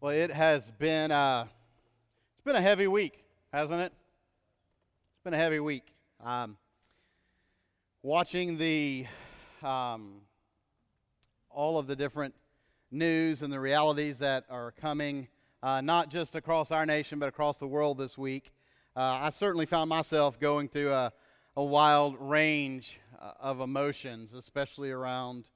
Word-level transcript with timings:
Well, 0.00 0.12
it 0.12 0.30
has 0.30 0.70
been 0.70 1.10
uh, 1.10 1.46
it's 2.36 2.44
been 2.44 2.54
a 2.54 2.60
heavy 2.60 2.86
week, 2.86 3.24
hasn't 3.52 3.80
it? 3.80 3.92
It's 3.92 5.24
been 5.24 5.34
a 5.34 5.38
heavy 5.38 5.58
week. 5.58 5.92
Um, 6.22 6.56
watching 8.04 8.58
the 8.58 9.06
um, 9.60 10.20
all 11.50 11.80
of 11.80 11.88
the 11.88 11.96
different 11.96 12.36
news 12.92 13.42
and 13.42 13.52
the 13.52 13.58
realities 13.58 14.20
that 14.20 14.44
are 14.48 14.70
coming, 14.70 15.26
uh, 15.64 15.80
not 15.80 16.10
just 16.10 16.36
across 16.36 16.70
our 16.70 16.86
nation 16.86 17.18
but 17.18 17.28
across 17.28 17.58
the 17.58 17.66
world 17.66 17.98
this 17.98 18.16
week, 18.16 18.52
uh, 18.94 19.00
I 19.00 19.30
certainly 19.30 19.66
found 19.66 19.90
myself 19.90 20.38
going 20.38 20.68
through 20.68 20.92
a, 20.92 21.12
a 21.56 21.64
wild 21.64 22.14
range 22.20 23.00
uh, 23.20 23.32
of 23.40 23.60
emotions, 23.60 24.32
especially 24.32 24.92
around 24.92 25.48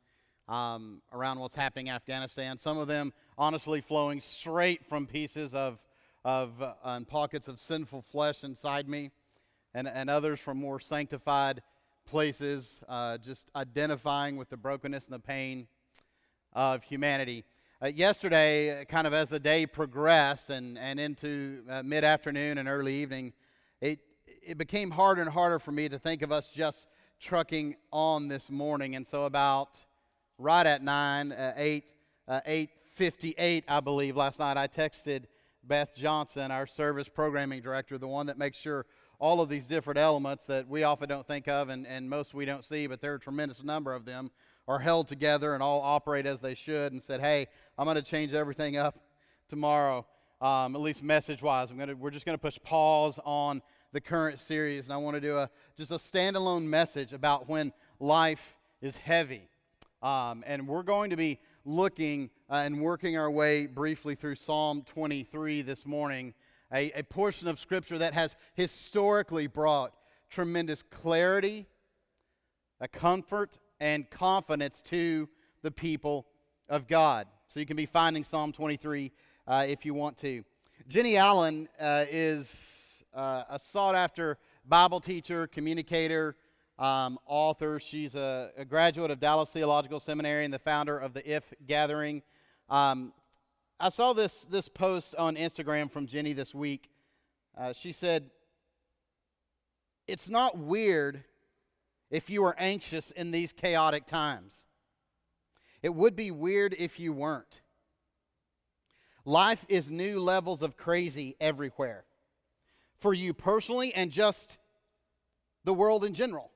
um, 0.49 1.03
around 1.13 1.39
what's 1.39 1.55
happening 1.55 1.89
in 1.89 1.95
Afghanistan. 1.95 2.59
Some 2.59 2.79
of 2.79 2.89
them, 2.89 3.13
honestly, 3.39 3.81
flowing 3.81 4.21
straight 4.21 4.85
from 4.85 5.07
pieces 5.07 5.55
of, 5.55 5.79
of 6.25 6.61
uh, 6.61 6.75
and 6.85 7.07
pockets 7.07 7.49
of 7.49 7.61
sinful 7.61 8.03
flesh 8.03 8.45
inside 8.45 8.89
me, 8.89 9.11
and, 9.75 9.89
and 9.89 10.11
others 10.11 10.41
from 10.41 10.59
more 10.59 10.81
sanctified 10.81 11.63
places, 12.07 12.83
uh, 12.89 13.19
just 13.19 13.51
identifying 13.55 14.37
with 14.37 14.51
the 14.51 14.57
brokenness 14.57 15.07
and 15.07 15.15
the 15.15 15.21
pain 15.21 15.67
of 16.53 16.83
humanity. 16.83 17.45
Uh, 17.83 17.87
yesterday, 17.87 18.85
kind 18.89 19.07
of 19.07 19.15
as 19.15 19.29
the 19.29 19.41
day 19.41 19.67
progressed 19.67 20.51
and, 20.51 20.79
and 20.79 21.01
into 21.01 21.63
uh, 21.69 21.83
mid 21.83 22.05
afternoon 22.05 22.59
and 22.59 22.69
early 22.69 22.95
evening, 22.95 23.33
it, 23.81 23.99
it 24.41 24.59
became 24.59 24.91
harder 24.91 25.21
and 25.21 25.31
harder 25.31 25.59
for 25.59 25.73
me 25.73 25.89
to 25.89 25.99
think 25.99 26.23
of 26.23 26.31
us 26.31 26.49
just 26.49 26.87
trucking 27.19 27.75
on 27.93 28.29
this 28.29 28.51
morning. 28.51 28.95
And 28.95 29.07
so, 29.07 29.25
about 29.25 29.71
right 30.43 30.67
at 30.67 30.83
9, 30.83 31.33
uh, 31.33 31.53
8, 31.57 31.85
uh, 32.27 32.41
8.58, 32.47 33.63
I 33.69 33.81
believe, 33.81 34.17
last 34.17 34.41
night, 34.41 34.57
I 34.57 34.67
texted 34.67 35.25
Beth 35.63 35.95
Johnson, 35.95 36.51
our 36.51 36.67
service 36.67 37.09
programming 37.09 37.63
director, 37.63 37.97
the 37.97 38.09
one 38.09 38.27
that 38.27 38.37
makes 38.37 38.59
sure 38.59 38.85
all 39.21 39.41
of 39.41 39.49
these 39.49 39.69
different 39.69 39.99
elements 39.99 40.45
that 40.47 40.69
we 40.69 40.83
often 40.83 41.09
don't 41.09 41.27
think 41.27 41.47
of 41.47 41.69
and, 41.69 41.87
and 41.87 42.11
most 42.11 42.35
we 42.35 42.45
don't 42.45 42.65
see, 42.65 42.89
but 42.89 43.01
there 43.01 43.13
are 43.13 43.17
a 43.17 43.21
tremendous 43.21 43.63
number 43.63 43.95
of 43.95 44.05
them, 44.05 44.33
are 44.67 44.81
held 44.81 45.07
together 45.07 45.55
and 45.55 45.63
all 45.63 45.81
operate 45.81 46.27
as 46.27 46.41
they 46.41 46.55
should, 46.55 46.93
and 46.93 47.01
said, 47.01 47.21
hey, 47.21 47.47
I'm 47.79 47.85
going 47.85 47.95
to 47.95 48.03
change 48.03 48.33
everything 48.33 48.77
up 48.77 48.99
tomorrow, 49.49 50.05
um, 50.41 50.75
at 50.75 50.81
least 50.81 51.05
message-wise. 51.05 51.73
We're 51.73 52.11
just 52.11 52.27
going 52.27 52.37
to 52.37 52.43
push 52.43 52.59
pause 52.65 53.21
on 53.25 53.63
the 53.93 54.01
current 54.01 54.41
series, 54.41 54.87
and 54.87 54.93
I 54.93 54.97
want 54.97 55.15
to 55.15 55.21
do 55.21 55.39
a, 55.39 55.49
just 55.77 55.93
a 55.93 55.97
standalone 55.97 56.65
message 56.65 57.13
about 57.13 57.49
when 57.49 57.73
life 58.01 58.57
is 58.81 58.97
heavy 58.97 59.49
um, 60.03 60.43
and 60.47 60.67
we're 60.67 60.83
going 60.83 61.11
to 61.11 61.17
be 61.17 61.39
looking 61.65 62.31
uh, 62.51 62.57
and 62.57 62.81
working 62.81 63.17
our 63.17 63.31
way 63.31 63.67
briefly 63.67 64.15
through 64.15 64.35
Psalm 64.35 64.83
23 64.83 65.63
this 65.63 65.87
morning, 65.87 66.35
a, 66.73 66.91
a 66.99 67.03
portion 67.05 67.47
of 67.49 67.61
Scripture 67.61 67.99
that 67.99 68.13
has 68.13 68.35
historically 68.55 69.47
brought 69.47 69.95
tremendous 70.29 70.83
clarity, 70.83 71.67
a 72.81 72.89
comfort, 72.89 73.59
and 73.81 74.11
confidence 74.11 74.83
to 74.83 75.29
the 75.63 75.71
people 75.71 76.27
of 76.69 76.89
God. 76.89 77.27
So 77.49 77.61
you 77.61 77.67
can 77.67 77.77
be 77.77 77.87
finding 77.87 78.25
Psalm 78.25 78.53
23 78.53 79.13
uh, 79.47 79.67
if 79.69 79.85
you 79.85 79.95
want 79.95 80.17
to. 80.19 80.43
Jennie 80.89 81.17
Allen 81.17 81.69
uh, 81.79 82.07
is 82.11 83.05
uh, 83.15 83.45
a 83.51 83.59
sought 83.59 83.95
after 83.95 84.39
Bible 84.67 85.01
teacher, 85.01 85.47
communicator, 85.47 86.37
um, 86.79 87.19
author. 87.27 87.79
She's 87.79 88.15
a, 88.15 88.51
a, 88.57 88.65
graduate 88.65 89.11
of 89.11 89.21
Dallas 89.21 89.51
Theological 89.51 90.01
Seminary 90.01 90.45
and 90.45 90.53
the 90.53 90.59
founder 90.59 90.99
of 90.99 91.15
the 91.15 91.31
If 91.31 91.53
Gathering. 91.67 92.23
Um, 92.69 93.13
I 93.79 93.89
saw 93.89 94.13
this, 94.13 94.43
this 94.45 94.69
post 94.69 95.15
on 95.17 95.37
Instagram 95.37 95.91
from 95.91 96.07
Jennie 96.07 96.33
this 96.33 96.55
week. 96.55 96.89
Uh, 97.59 97.73
she 97.73 97.93
said, 97.93 98.31
It's 100.07 100.29
not 100.29 100.57
weird 100.57 101.25
if 102.11 102.31
you 102.31 102.45
are 102.45 102.55
anxious 102.59 103.11
in 103.11 103.31
these 103.31 103.53
chaotic 103.53 104.07
times. 104.07 104.67
It 105.83 105.95
would 105.95 106.15
be 106.15 106.31
weird 106.31 106.77
if 106.79 107.01
you 107.01 107.13
weren't. 107.13 107.61
Life 109.25 109.65
is 109.69 109.91
new 109.91 110.21
levels 110.21 110.63
of 110.63 110.77
crazy 110.77 111.37
everywhere 111.41 112.05
for 112.99 113.13
you 113.13 113.35
personally 113.35 113.93
and 113.93 114.13
just 114.13 114.59
the 115.65 115.75
world 115.75 116.05
in 116.05 116.15
general. 116.15 116.52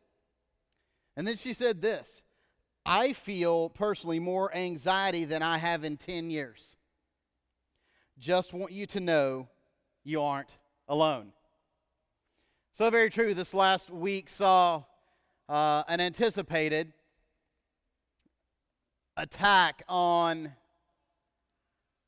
And 1.16 1.26
then 1.26 1.36
she 1.36 1.54
said 1.54 1.80
this 1.80 2.22
I 2.84 3.12
feel 3.12 3.70
personally 3.70 4.18
more 4.18 4.54
anxiety 4.54 5.24
than 5.24 5.42
I 5.42 5.58
have 5.58 5.84
in 5.84 5.96
10 5.96 6.30
years. 6.30 6.76
Just 8.18 8.54
want 8.54 8.72
you 8.72 8.86
to 8.86 9.00
know 9.00 9.48
you 10.04 10.22
aren't 10.22 10.56
alone. 10.88 11.32
So, 12.72 12.88
very 12.90 13.10
true. 13.10 13.34
This 13.34 13.54
last 13.54 13.90
week 13.90 14.28
saw 14.28 14.84
uh, 15.48 15.82
an 15.88 16.00
anticipated 16.00 16.92
attack 19.16 19.82
on 19.88 20.52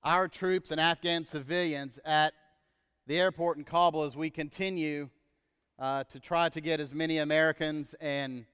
our 0.04 0.28
troops 0.28 0.70
and 0.70 0.80
Afghan 0.80 1.24
civilians 1.24 1.98
at 2.04 2.34
the 3.06 3.18
airport 3.18 3.56
in 3.56 3.64
Kabul 3.64 4.04
as 4.04 4.16
we 4.16 4.30
continue 4.30 5.08
uh, 5.78 6.04
to 6.04 6.20
try 6.20 6.48
to 6.50 6.60
get 6.60 6.80
as 6.80 6.92
many 6.92 7.18
Americans 7.18 7.94
and 8.00 8.44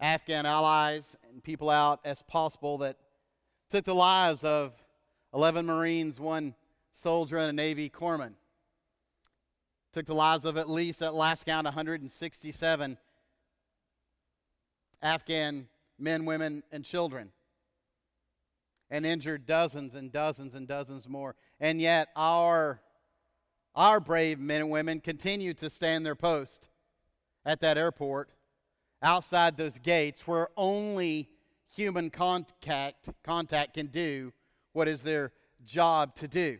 Afghan 0.00 0.46
allies 0.46 1.16
and 1.28 1.42
people 1.42 1.68
out 1.68 2.00
as 2.04 2.22
possible 2.22 2.78
that 2.78 2.96
took 3.68 3.84
the 3.84 3.94
lives 3.94 4.42
of 4.44 4.72
11 5.34 5.66
Marines, 5.66 6.18
one 6.18 6.54
soldier, 6.92 7.38
and 7.38 7.50
a 7.50 7.52
Navy 7.52 7.90
corpsman. 7.90 8.32
Took 9.92 10.06
the 10.06 10.14
lives 10.14 10.44
of 10.44 10.56
at 10.56 10.70
least, 10.70 11.02
at 11.02 11.14
last 11.14 11.44
count, 11.44 11.66
167 11.66 12.98
Afghan 15.02 15.68
men, 15.98 16.24
women, 16.24 16.62
and 16.72 16.84
children. 16.84 17.30
And 18.90 19.04
injured 19.06 19.46
dozens 19.46 19.94
and 19.94 20.10
dozens 20.10 20.54
and 20.54 20.66
dozens 20.66 21.08
more. 21.08 21.36
And 21.60 21.80
yet, 21.80 22.08
our, 22.16 22.80
our 23.74 24.00
brave 24.00 24.40
men 24.40 24.62
and 24.62 24.70
women 24.70 25.00
continue 25.00 25.54
to 25.54 25.70
stand 25.70 26.04
their 26.04 26.16
post 26.16 26.68
at 27.44 27.60
that 27.60 27.78
airport 27.78 28.30
outside 29.02 29.56
those 29.56 29.78
gates 29.78 30.26
where 30.26 30.48
only 30.56 31.28
human 31.74 32.10
contact, 32.10 33.08
contact 33.24 33.74
can 33.74 33.86
do 33.86 34.32
what 34.72 34.88
is 34.88 35.02
their 35.02 35.32
job 35.64 36.14
to 36.16 36.28
do. 36.28 36.58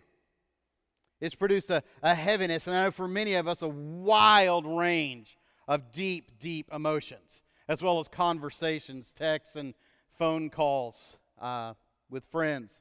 It's 1.21 1.35
produced 1.35 1.71
a, 1.71 1.83
a 2.03 2.15
heaviness, 2.15 2.67
and 2.67 2.77
I 2.77 2.85
know 2.85 2.91
for 2.91 3.07
many 3.07 3.35
of 3.35 3.47
us, 3.47 3.63
a 3.63 3.69
wild 3.69 4.67
range 4.67 5.37
of 5.69 5.93
deep, 5.93 6.39
deep 6.41 6.69
emotions, 6.73 7.43
as 7.69 7.83
well 7.83 8.01
as 8.01 8.09
conversations, 8.09 9.13
texts, 9.13 9.57
and 9.57 9.75
phone 10.19 10.49
calls 10.49 11.19
uh, 11.41 11.75
with 12.09 12.25
friends. 12.25 12.81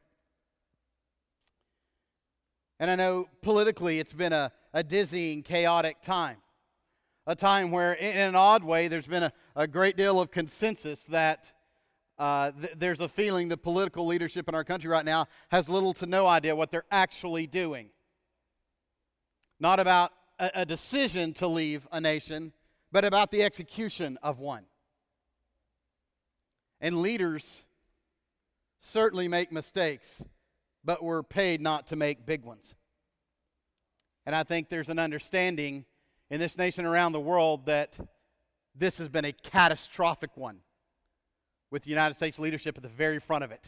And 2.79 2.89
I 2.89 2.95
know 2.95 3.27
politically 3.41 3.99
it's 3.99 4.13
been 4.13 4.31
a, 4.31 4.53
a 4.73 4.83
dizzying, 4.83 5.43
chaotic 5.43 6.01
time 6.01 6.37
a 7.27 7.35
time 7.35 7.71
where, 7.71 7.93
in 7.93 8.17
an 8.17 8.35
odd 8.35 8.63
way, 8.63 8.87
there's 8.87 9.07
been 9.07 9.23
a, 9.23 9.33
a 9.55 9.67
great 9.67 9.97
deal 9.97 10.19
of 10.19 10.31
consensus 10.31 11.03
that 11.05 11.51
uh, 12.17 12.51
th- 12.51 12.73
there's 12.77 13.01
a 13.01 13.07
feeling 13.07 13.47
the 13.47 13.57
political 13.57 14.05
leadership 14.05 14.49
in 14.49 14.55
our 14.55 14.63
country 14.63 14.89
right 14.89 15.05
now 15.05 15.27
has 15.49 15.69
little 15.69 15.93
to 15.93 16.05
no 16.05 16.27
idea 16.27 16.55
what 16.55 16.71
they're 16.71 16.85
actually 16.91 17.47
doing. 17.47 17.89
Not 19.59 19.79
about 19.79 20.11
a, 20.39 20.51
a 20.55 20.65
decision 20.65 21.33
to 21.33 21.47
leave 21.47 21.87
a 21.91 22.01
nation, 22.01 22.53
but 22.91 23.05
about 23.05 23.31
the 23.31 23.43
execution 23.43 24.17
of 24.23 24.39
one. 24.39 24.65
And 26.81 27.01
leaders 27.01 27.63
certainly 28.79 29.27
make 29.27 29.51
mistakes, 29.51 30.23
but 30.83 31.03
we're 31.03 31.23
paid 31.23 31.61
not 31.61 31.87
to 31.87 31.95
make 31.95 32.25
big 32.25 32.43
ones. 32.43 32.75
And 34.25 34.35
I 34.35 34.43
think 34.43 34.69
there's 34.69 34.89
an 34.89 34.99
understanding 34.99 35.85
in 36.29 36.39
this 36.39 36.57
nation 36.57 36.85
around 36.85 37.11
the 37.11 37.19
world 37.19 37.65
that 37.65 37.97
this 38.75 38.97
has 38.97 39.09
been 39.09 39.25
a 39.25 39.31
catastrophic 39.31 40.35
one 40.35 40.59
with 41.71 41.83
the 41.83 41.89
United 41.89 42.13
States 42.15 42.39
leadership 42.39 42.77
at 42.77 42.83
the 42.83 42.89
very 42.89 43.19
front 43.19 43.43
of 43.43 43.51
it 43.51 43.67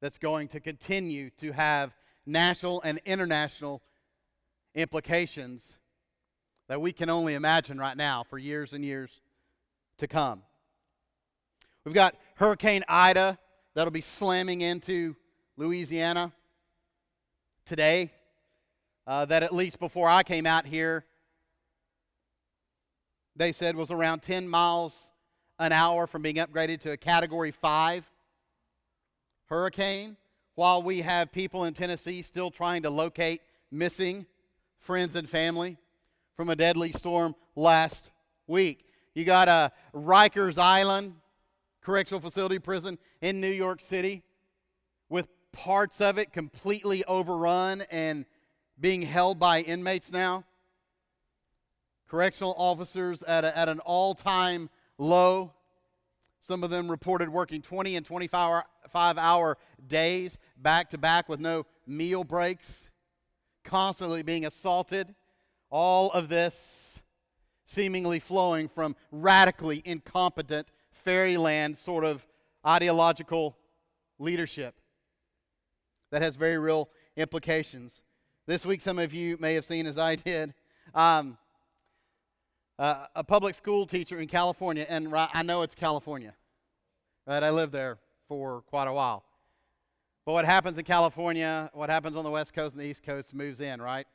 that's 0.00 0.18
going 0.18 0.48
to 0.48 0.60
continue 0.60 1.30
to 1.30 1.52
have 1.52 1.94
national 2.26 2.82
and 2.82 3.00
international 3.04 3.82
implications 4.74 5.76
that 6.68 6.80
we 6.80 6.92
can 6.92 7.08
only 7.08 7.34
imagine 7.34 7.78
right 7.78 7.96
now 7.96 8.24
for 8.24 8.38
years 8.38 8.72
and 8.72 8.84
years 8.84 9.20
to 9.98 10.06
come. 10.06 10.42
We've 11.84 11.94
got 11.94 12.16
Hurricane 12.34 12.84
Ida 12.88 13.38
that'll 13.74 13.92
be 13.92 14.00
slamming 14.00 14.60
into 14.60 15.14
Louisiana 15.56 16.32
today. 17.64 18.10
Uh, 19.06 19.24
that 19.24 19.44
at 19.44 19.54
least 19.54 19.78
before 19.78 20.08
I 20.08 20.24
came 20.24 20.46
out 20.46 20.66
here, 20.66 21.04
they 23.36 23.52
said 23.52 23.76
was 23.76 23.90
around 23.90 24.22
10 24.22 24.48
miles 24.48 25.12
an 25.58 25.72
hour 25.72 26.06
from 26.06 26.22
being 26.22 26.36
upgraded 26.36 26.80
to 26.80 26.92
a 26.92 26.96
category 26.96 27.50
5 27.50 28.10
hurricane. 29.46 30.16
while 30.54 30.82
we 30.82 31.02
have 31.02 31.30
people 31.30 31.64
in 31.64 31.74
Tennessee 31.74 32.22
still 32.22 32.50
trying 32.50 32.82
to 32.82 32.88
locate 32.88 33.42
missing 33.70 34.24
friends 34.78 35.14
and 35.14 35.28
family 35.28 35.76
from 36.34 36.48
a 36.48 36.56
deadly 36.56 36.92
storm 36.92 37.34
last 37.54 38.10
week. 38.46 38.86
You 39.14 39.24
got 39.24 39.48
a 39.48 39.70
Rikers 39.94 40.56
Island 40.56 41.14
correctional 41.82 42.20
facility 42.20 42.58
prison 42.58 42.98
in 43.20 43.40
New 43.40 43.50
York 43.50 43.80
City 43.80 44.22
with 45.08 45.28
parts 45.52 46.00
of 46.00 46.18
it 46.18 46.32
completely 46.32 47.04
overrun 47.04 47.82
and 47.90 48.24
being 48.80 49.02
held 49.02 49.38
by 49.38 49.60
inmates 49.60 50.10
now. 50.10 50.44
Correctional 52.08 52.54
officers 52.56 53.22
at, 53.24 53.44
a, 53.44 53.56
at 53.56 53.68
an 53.68 53.80
all 53.80 54.14
time 54.14 54.70
low. 54.98 55.52
Some 56.40 56.62
of 56.62 56.70
them 56.70 56.88
reported 56.90 57.28
working 57.28 57.60
20 57.62 57.96
and 57.96 58.06
25 58.06 58.38
hour, 58.38 58.64
five 58.90 59.18
hour 59.18 59.58
days 59.86 60.38
back 60.56 60.90
to 60.90 60.98
back 60.98 61.28
with 61.28 61.40
no 61.40 61.66
meal 61.86 62.22
breaks, 62.22 62.88
constantly 63.64 64.22
being 64.22 64.46
assaulted. 64.46 65.14
All 65.70 66.12
of 66.12 66.28
this 66.28 67.02
seemingly 67.64 68.20
flowing 68.20 68.68
from 68.68 68.94
radically 69.10 69.82
incompetent 69.84 70.68
fairyland 70.92 71.76
sort 71.76 72.04
of 72.04 72.24
ideological 72.64 73.56
leadership 74.18 74.74
that 76.10 76.22
has 76.22 76.36
very 76.36 76.58
real 76.58 76.88
implications. 77.16 78.02
This 78.46 78.64
week, 78.64 78.80
some 78.80 78.98
of 78.98 79.12
you 79.12 79.36
may 79.40 79.54
have 79.54 79.64
seen, 79.64 79.86
as 79.86 79.98
I 79.98 80.14
did, 80.14 80.54
um, 80.94 81.36
uh, 82.78 83.06
a 83.14 83.24
public 83.24 83.54
school 83.54 83.86
teacher 83.86 84.18
in 84.18 84.28
California, 84.28 84.86
and 84.88 85.14
I 85.14 85.42
know 85.42 85.62
it's 85.62 85.74
California, 85.74 86.34
right? 87.26 87.42
I 87.42 87.50
lived 87.50 87.72
there 87.72 87.98
for 88.28 88.62
quite 88.62 88.86
a 88.86 88.92
while. 88.92 89.24
But 90.24 90.32
what 90.32 90.44
happens 90.44 90.76
in 90.76 90.84
California, 90.84 91.70
what 91.72 91.88
happens 91.88 92.16
on 92.16 92.24
the 92.24 92.30
West 92.30 92.52
Coast 92.52 92.74
and 92.74 92.82
the 92.82 92.88
East 92.88 93.04
Coast 93.04 93.32
moves 93.32 93.60
in, 93.60 93.80
right? 93.80 94.06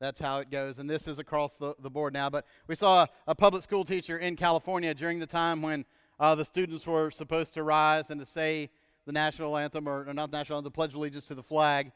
That's 0.00 0.20
how 0.20 0.38
it 0.38 0.50
goes. 0.50 0.78
And 0.78 0.88
this 0.88 1.08
is 1.08 1.18
across 1.18 1.56
the, 1.56 1.74
the 1.80 1.90
board 1.90 2.12
now. 2.12 2.30
But 2.30 2.46
we 2.68 2.76
saw 2.76 3.02
a, 3.02 3.08
a 3.26 3.34
public 3.34 3.64
school 3.64 3.84
teacher 3.84 4.18
in 4.18 4.36
California 4.36 4.94
during 4.94 5.18
the 5.18 5.26
time 5.26 5.60
when 5.60 5.84
uh, 6.20 6.36
the 6.36 6.44
students 6.44 6.86
were 6.86 7.10
supposed 7.10 7.52
to 7.54 7.64
rise 7.64 8.10
and 8.10 8.20
to 8.20 8.26
say 8.26 8.70
the 9.06 9.12
national 9.12 9.56
anthem, 9.56 9.88
or, 9.88 10.04
or 10.06 10.14
not 10.14 10.30
the 10.30 10.36
national 10.36 10.58
anthem, 10.58 10.70
the 10.70 10.74
Pledge 10.74 10.90
of 10.90 10.96
Allegiance 10.96 11.26
to 11.26 11.34
the 11.34 11.42
flag. 11.42 11.90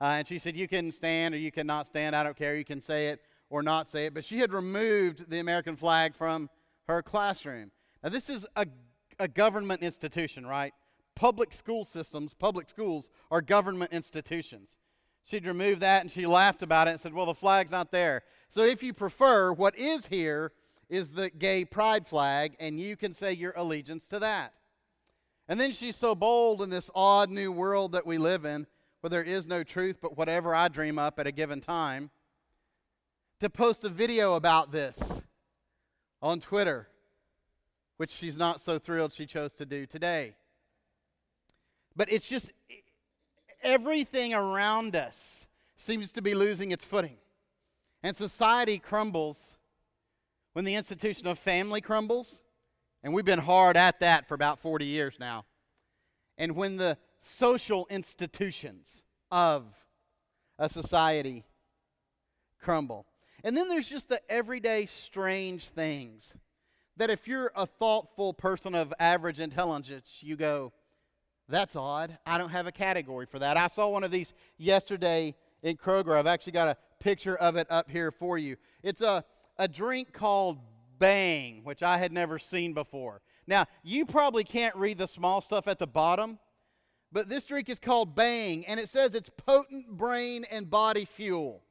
Uh, 0.00 0.04
and 0.04 0.26
she 0.26 0.38
said, 0.38 0.56
You 0.56 0.66
can 0.66 0.90
stand 0.90 1.34
or 1.34 1.38
you 1.38 1.52
cannot 1.52 1.86
stand. 1.86 2.16
I 2.16 2.22
don't 2.22 2.36
care. 2.36 2.56
You 2.56 2.64
can 2.64 2.80
say 2.80 3.08
it 3.08 3.20
or 3.52 3.62
not 3.62 3.88
say 3.88 4.06
it, 4.06 4.14
but 4.14 4.24
she 4.24 4.38
had 4.38 4.50
removed 4.50 5.28
the 5.28 5.38
American 5.38 5.76
flag 5.76 6.16
from 6.16 6.48
her 6.88 7.02
classroom. 7.02 7.70
Now, 8.02 8.08
this 8.08 8.30
is 8.30 8.46
a, 8.56 8.66
a 9.18 9.28
government 9.28 9.82
institution, 9.82 10.46
right? 10.46 10.72
Public 11.14 11.52
school 11.52 11.84
systems, 11.84 12.32
public 12.32 12.70
schools 12.70 13.10
are 13.30 13.42
government 13.42 13.92
institutions. 13.92 14.76
She'd 15.24 15.46
removed 15.46 15.82
that 15.82 16.00
and 16.00 16.10
she 16.10 16.26
laughed 16.26 16.62
about 16.62 16.88
it 16.88 16.92
and 16.92 17.00
said, 17.00 17.12
Well, 17.12 17.26
the 17.26 17.34
flag's 17.34 17.70
not 17.70 17.92
there. 17.92 18.22
So, 18.48 18.62
if 18.62 18.82
you 18.82 18.94
prefer, 18.94 19.52
what 19.52 19.78
is 19.78 20.06
here 20.06 20.52
is 20.88 21.12
the 21.12 21.28
gay 21.28 21.66
pride 21.66 22.06
flag, 22.06 22.56
and 22.58 22.80
you 22.80 22.96
can 22.96 23.12
say 23.12 23.34
your 23.34 23.52
allegiance 23.54 24.08
to 24.08 24.18
that. 24.20 24.54
And 25.46 25.60
then 25.60 25.72
she's 25.72 25.96
so 25.96 26.14
bold 26.14 26.62
in 26.62 26.70
this 26.70 26.90
odd 26.94 27.28
new 27.28 27.52
world 27.52 27.92
that 27.92 28.06
we 28.06 28.16
live 28.16 28.46
in, 28.46 28.66
where 29.00 29.10
there 29.10 29.22
is 29.22 29.46
no 29.46 29.62
truth 29.62 29.98
but 30.00 30.16
whatever 30.16 30.54
I 30.54 30.68
dream 30.68 30.98
up 30.98 31.18
at 31.18 31.26
a 31.26 31.32
given 31.32 31.60
time 31.60 32.10
to 33.42 33.50
post 33.50 33.82
a 33.82 33.88
video 33.88 34.34
about 34.34 34.70
this 34.70 35.20
on 36.22 36.38
Twitter, 36.38 36.86
which 37.96 38.10
she's 38.10 38.36
not 38.36 38.60
so 38.60 38.78
thrilled 38.78 39.12
she 39.12 39.26
chose 39.26 39.52
to 39.54 39.66
do 39.66 39.84
today. 39.84 40.36
But 41.96 42.12
it's 42.12 42.28
just 42.28 42.52
everything 43.60 44.32
around 44.32 44.94
us 44.94 45.48
seems 45.74 46.12
to 46.12 46.22
be 46.22 46.36
losing 46.36 46.70
its 46.70 46.84
footing. 46.84 47.16
And 48.04 48.14
society 48.14 48.78
crumbles 48.78 49.58
when 50.52 50.64
the 50.64 50.76
institution 50.76 51.26
of 51.26 51.36
family 51.36 51.80
crumbles. 51.80 52.44
And 53.02 53.12
we've 53.12 53.24
been 53.24 53.40
hard 53.40 53.76
at 53.76 53.98
that 53.98 54.28
for 54.28 54.34
about 54.34 54.60
40 54.60 54.84
years 54.84 55.16
now. 55.18 55.46
And 56.38 56.54
when 56.54 56.76
the 56.76 56.96
social 57.18 57.88
institutions 57.90 59.04
of 59.32 59.64
a 60.60 60.68
society 60.68 61.44
crumble. 62.60 63.06
And 63.44 63.56
then 63.56 63.68
there's 63.68 63.88
just 63.88 64.08
the 64.08 64.20
everyday 64.30 64.86
strange 64.86 65.68
things 65.68 66.34
that 66.96 67.10
if 67.10 67.26
you're 67.26 67.50
a 67.56 67.66
thoughtful 67.66 68.34
person 68.34 68.74
of 68.74 68.92
average 69.00 69.40
intelligence, 69.40 70.20
you 70.22 70.36
go, 70.36 70.72
that's 71.48 71.74
odd. 71.74 72.16
I 72.24 72.38
don't 72.38 72.50
have 72.50 72.66
a 72.66 72.72
category 72.72 73.26
for 73.26 73.38
that. 73.38 73.56
I 73.56 73.66
saw 73.66 73.88
one 73.88 74.04
of 74.04 74.10
these 74.10 74.34
yesterday 74.58 75.34
in 75.62 75.76
Kroger. 75.76 76.16
I've 76.16 76.26
actually 76.26 76.52
got 76.52 76.68
a 76.68 76.76
picture 77.00 77.36
of 77.36 77.56
it 77.56 77.66
up 77.70 77.90
here 77.90 78.10
for 78.10 78.38
you. 78.38 78.56
It's 78.82 79.00
a, 79.00 79.24
a 79.58 79.66
drink 79.66 80.12
called 80.12 80.58
Bang, 80.98 81.62
which 81.64 81.82
I 81.82 81.98
had 81.98 82.12
never 82.12 82.38
seen 82.38 82.74
before. 82.74 83.22
Now, 83.46 83.66
you 83.82 84.06
probably 84.06 84.44
can't 84.44 84.76
read 84.76 84.98
the 84.98 85.08
small 85.08 85.40
stuff 85.40 85.66
at 85.66 85.78
the 85.78 85.86
bottom, 85.86 86.38
but 87.10 87.28
this 87.28 87.44
drink 87.44 87.68
is 87.68 87.80
called 87.80 88.14
Bang, 88.14 88.64
and 88.66 88.78
it 88.78 88.88
says 88.88 89.14
it's 89.14 89.30
potent 89.30 89.88
brain 89.88 90.44
and 90.50 90.70
body 90.70 91.04
fuel. 91.04 91.62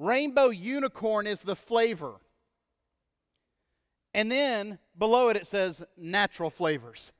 Rainbow 0.00 0.48
unicorn 0.48 1.26
is 1.26 1.42
the 1.42 1.54
flavor. 1.54 2.14
And 4.14 4.32
then 4.32 4.78
below 4.96 5.28
it, 5.28 5.36
it 5.36 5.46
says 5.46 5.84
natural 5.94 6.48
flavors. 6.48 7.12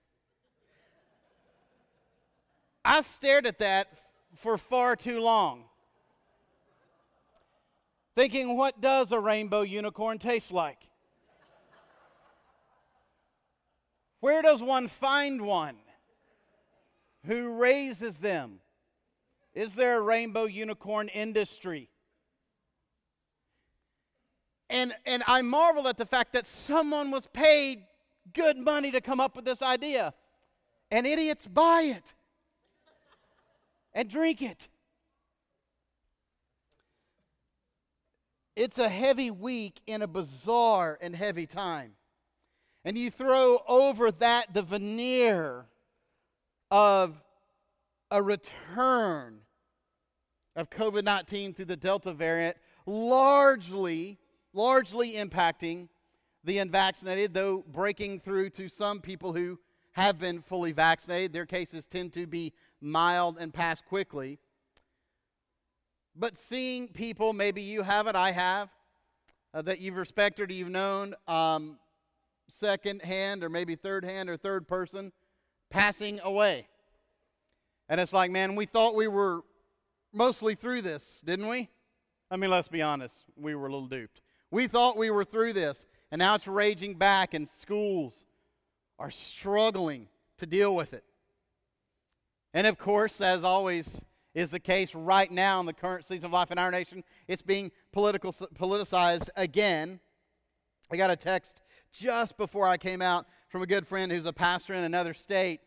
I 2.83 3.03
stared 3.03 3.47
at 3.47 3.59
that 3.59 3.89
for 4.35 4.57
far 4.57 4.97
too 4.97 5.21
long, 5.21 5.65
thinking, 8.17 8.57
what 8.57 8.81
does 8.81 9.13
a 9.13 9.21
rainbow 9.21 9.61
unicorn 9.61 10.17
taste 10.17 10.51
like? 10.51 10.79
Where 14.21 14.41
does 14.41 14.63
one 14.63 14.89
find 14.89 15.43
one? 15.43 15.77
Who 17.27 17.61
raises 17.61 18.17
them? 18.17 18.61
Is 19.53 19.75
there 19.75 19.99
a 19.99 20.01
rainbow 20.01 20.47
unicorn 20.47 21.09
industry? 21.09 21.91
And, 24.71 24.95
and 25.05 25.25
I 25.27 25.43
marveled 25.43 25.89
at 25.89 25.97
the 25.97 26.07
fact 26.07 26.33
that 26.33 26.47
someone 26.47 27.11
was 27.11 27.27
paid 27.27 27.83
good 28.33 28.57
money 28.57 28.93
to 28.93 29.01
come 29.01 29.19
up 29.19 29.35
with 29.35 29.45
this 29.45 29.63
idea. 29.63 30.15
And 30.93 31.07
idiots 31.07 31.47
buy 31.47 31.83
it 31.97 32.15
and 33.93 34.09
drink 34.09 34.41
it. 34.41 34.69
It's 38.55 38.79
a 38.79 38.89
heavy 38.89 39.31
week 39.31 39.81
in 39.89 40.03
a 40.03 40.07
bizarre 40.07 40.99
and 41.01 41.17
heavy 41.17 41.47
time. 41.47 41.95
And 42.85 42.97
you 42.97 43.11
throw 43.11 43.59
over 43.67 44.13
that 44.13 44.55
the 44.55 44.63
veneer 44.63 45.67
of 46.71 47.21
a 48.11 48.23
return 48.23 49.41
of 50.55 50.71
COVID 50.71 51.03
19 51.03 51.55
through 51.55 51.65
the 51.65 51.77
Delta 51.77 52.13
variant, 52.13 52.57
largely 52.87 54.19
largely 54.53 55.13
impacting 55.13 55.89
the 56.45 56.59
unvaccinated, 56.59 57.35
though 57.35 57.65
breaking 57.71 58.21
through 58.21 58.51
to 58.51 58.69
some 58.69 59.01
people 59.01 59.33
who 59.33 59.59
have 59.93 60.19
been 60.19 60.43
fully 60.43 60.73
vaccinated. 60.73 61.33
Their 61.33 61.47
cases 61.47 61.87
tend 61.87 62.13
to 62.15 62.27
be 62.27 62.53
mild 62.81 63.39
and 63.39 63.53
pass 63.53 63.81
quickly. 63.81 64.39
But 66.17 66.37
seeing 66.37 66.89
people, 66.89 67.33
maybe 67.33 67.63
you 67.63 67.83
have 67.83 68.07
it, 68.07 68.17
I 68.17 68.33
have, 68.33 68.69
uh, 69.55 69.63
that 69.63 69.81
you've 69.81 69.97
respected 69.97 70.51
or 70.51 70.53
you've 70.53 70.69
known 70.69 71.15
um, 71.29 71.79
second 72.49 73.03
hand 73.03 73.45
or 73.45 73.49
maybe 73.49 73.75
third 73.77 74.05
hand 74.05 74.29
or 74.29 74.37
third 74.37 74.67
person 74.67 75.13
passing 75.71 76.21
away. 76.23 76.67
And 77.89 78.01
it's 78.01 78.13
like, 78.13 78.31
man, 78.31 78.55
we 78.55 78.67
thought 78.67 78.95
we 78.95 79.09
were 79.09 79.43
mostly 80.13 80.55
through 80.55 80.83
this, 80.83 81.23
didn't 81.25 81.49
we? 81.49 81.69
I 82.31 82.37
mean, 82.37 82.51
let's 82.51 82.69
be 82.69 82.83
honest, 82.83 83.25
we 83.37 83.55
were 83.55 83.67
a 83.67 83.73
little 83.73 83.89
duped. 83.89 84.23
We 84.51 84.67
thought 84.67 84.97
we 84.97 85.11
were 85.11 85.25
through 85.25 85.53
this, 85.53 85.87
and 86.11 86.19
now 86.19 86.35
it's 86.35 86.47
raging 86.47 86.95
back, 86.95 87.35
and 87.35 87.49
schools 87.49 88.25
are 88.99 89.11
struggling 89.11 90.09
to 90.39 90.47
deal 90.47 90.75
with 90.75 90.93
it. 90.93 91.05
And 92.53 92.67
of 92.67 92.79
course, 92.79 93.21
as 93.21 93.45
always 93.45 94.03
is 94.35 94.51
the 94.51 94.61
case 94.61 94.95
right 94.95 95.31
now 95.31 95.61
in 95.61 95.67
the 95.67 95.73
current 95.73 96.05
season 96.05 96.27
of 96.27 96.33
life 96.33 96.51
in 96.51 96.59
our 96.59 96.71
nation, 96.71 97.05
it's 97.29 97.43
being 97.43 97.71
political, 97.93 98.33
politicized 98.33 99.29
again. 99.37 100.01
I 100.91 100.97
got 100.97 101.11
a 101.11 101.17
text 101.17 101.61
just 101.93 102.37
before 102.37 102.67
I 102.67 102.77
came 102.77 103.03
out 103.03 103.27
from 103.49 103.63
a 103.63 103.67
good 103.67 103.87
friend 103.87 104.11
who's 104.11 104.27
a 104.27 104.33
pastor 104.33 104.75
in 104.75 104.85
another 104.85 105.15
state 105.15 105.61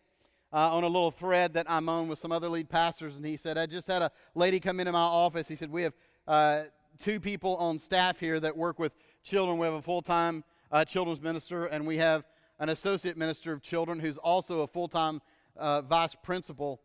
uh, 0.53 0.75
on 0.75 0.83
a 0.83 0.87
little 0.87 1.11
thread 1.11 1.53
that 1.53 1.65
I'm 1.69 1.89
on 1.89 2.07
with 2.07 2.19
some 2.19 2.31
other 2.31 2.47
lead 2.47 2.69
pastors, 2.69 3.17
and 3.17 3.25
he 3.25 3.37
said, 3.37 3.57
I 3.57 3.65
just 3.65 3.87
had 3.87 4.01
a 4.01 4.11
lady 4.35 4.59
come 4.59 4.79
into 4.79 4.91
my 4.91 4.99
office. 4.99 5.47
He 5.47 5.55
said, 5.55 5.71
We 5.71 5.83
have 5.83 5.93
uh, 6.27 6.61
two 6.99 7.19
people 7.19 7.55
on 7.57 7.79
staff 7.79 8.19
here 8.19 8.39
that 8.39 8.55
work 8.55 8.79
with 8.79 8.93
children. 9.23 9.57
We 9.57 9.65
have 9.65 9.75
a 9.75 9.81
full 9.81 10.01
time 10.01 10.43
uh, 10.71 10.85
children's 10.85 11.21
minister, 11.21 11.65
and 11.65 11.85
we 11.85 11.97
have 11.97 12.25
an 12.59 12.69
associate 12.69 13.17
minister 13.17 13.51
of 13.51 13.61
children 13.61 13.99
who's 13.99 14.17
also 14.17 14.61
a 14.61 14.67
full 14.67 14.87
time 14.87 15.21
uh, 15.57 15.81
vice 15.81 16.15
principal 16.15 16.81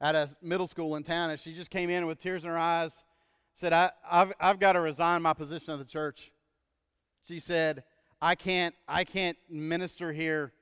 at 0.00 0.14
a 0.14 0.28
middle 0.42 0.66
school 0.66 0.96
in 0.96 1.02
town, 1.02 1.30
and 1.30 1.38
she 1.38 1.52
just 1.52 1.70
came 1.70 1.90
in 1.90 2.06
with 2.06 2.18
tears 2.18 2.44
in 2.44 2.50
her 2.50 2.58
eyes, 2.58 3.04
said, 3.54 3.72
I, 3.72 3.90
I've, 4.10 4.32
I've 4.40 4.58
got 4.58 4.72
to 4.72 4.80
resign 4.80 5.22
my 5.22 5.32
position 5.32 5.72
of 5.72 5.78
the 5.78 5.84
church. 5.84 6.32
She 7.22 7.38
said, 7.38 7.84
I 8.20 8.34
can't, 8.34 8.74
I 8.88 9.04
can't 9.04 9.36
minister 9.48 10.12
here 10.12 10.52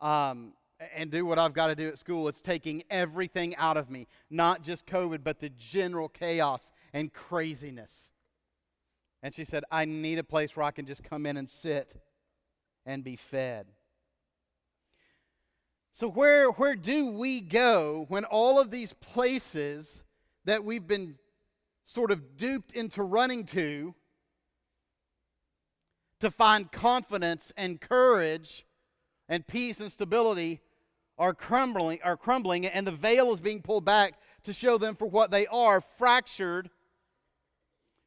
um, 0.00 0.54
and 0.94 1.10
do 1.10 1.26
what 1.26 1.38
I've 1.38 1.52
got 1.52 1.68
to 1.68 1.74
do 1.74 1.88
at 1.88 1.98
school. 1.98 2.28
It's 2.28 2.40
taking 2.40 2.82
everything 2.90 3.54
out 3.56 3.76
of 3.76 3.90
me, 3.90 4.06
not 4.30 4.62
just 4.62 4.86
COVID, 4.86 5.22
but 5.22 5.40
the 5.40 5.50
general 5.50 6.08
chaos 6.08 6.72
and 6.92 7.12
craziness. 7.12 8.10
And 9.22 9.32
she 9.34 9.44
said, 9.44 9.64
I 9.70 9.84
need 9.84 10.18
a 10.18 10.24
place 10.24 10.56
where 10.56 10.64
I 10.64 10.70
can 10.72 10.86
just 10.86 11.04
come 11.04 11.26
in 11.26 11.36
and 11.36 11.48
sit 11.48 11.94
and 12.84 13.04
be 13.04 13.16
fed. 13.16 13.66
So, 15.92 16.08
where, 16.08 16.50
where 16.50 16.74
do 16.74 17.06
we 17.06 17.40
go 17.40 18.06
when 18.08 18.24
all 18.24 18.58
of 18.58 18.70
these 18.70 18.94
places 18.94 20.02
that 20.44 20.64
we've 20.64 20.86
been 20.86 21.18
sort 21.84 22.10
of 22.10 22.36
duped 22.36 22.72
into 22.72 23.02
running 23.02 23.44
to 23.46 23.94
to 26.20 26.30
find 26.30 26.70
confidence 26.70 27.52
and 27.56 27.80
courage 27.80 28.64
and 29.28 29.46
peace 29.46 29.80
and 29.80 29.90
stability 29.90 30.60
are 31.18 31.34
crumbling, 31.34 31.98
are 32.02 32.16
crumbling 32.16 32.64
and 32.64 32.86
the 32.86 32.92
veil 32.92 33.32
is 33.32 33.40
being 33.40 33.60
pulled 33.60 33.84
back 33.84 34.14
to 34.44 34.52
show 34.52 34.78
them 34.78 34.94
for 34.94 35.06
what 35.06 35.30
they 35.30 35.46
are 35.48 35.80
fractured, 35.80 36.70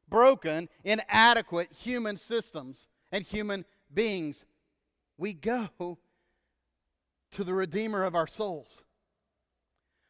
broken, 0.10 0.70
inadequate 0.84 1.72
human 1.72 2.18
systems 2.18 2.88
and 3.12 3.24
human 3.24 3.66
beings. 3.94 4.46
We 5.18 5.34
go 5.34 5.98
to 7.32 7.44
the 7.44 7.54
Redeemer 7.54 8.04
of 8.04 8.16
our 8.16 8.28
souls. 8.28 8.84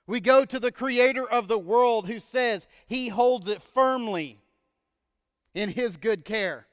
We 0.07 0.19
go 0.19 0.45
to 0.45 0.59
the 0.59 0.71
Creator 0.71 1.27
of 1.27 1.47
the 1.47 1.57
world 1.57 2.07
who 2.07 2.19
says 2.19 2.67
He 2.85 3.07
holds 3.07 3.47
it 3.47 3.61
firmly 3.61 4.39
in 5.53 5.69
His 5.69 5.97
good 5.97 6.25
care. 6.25 6.67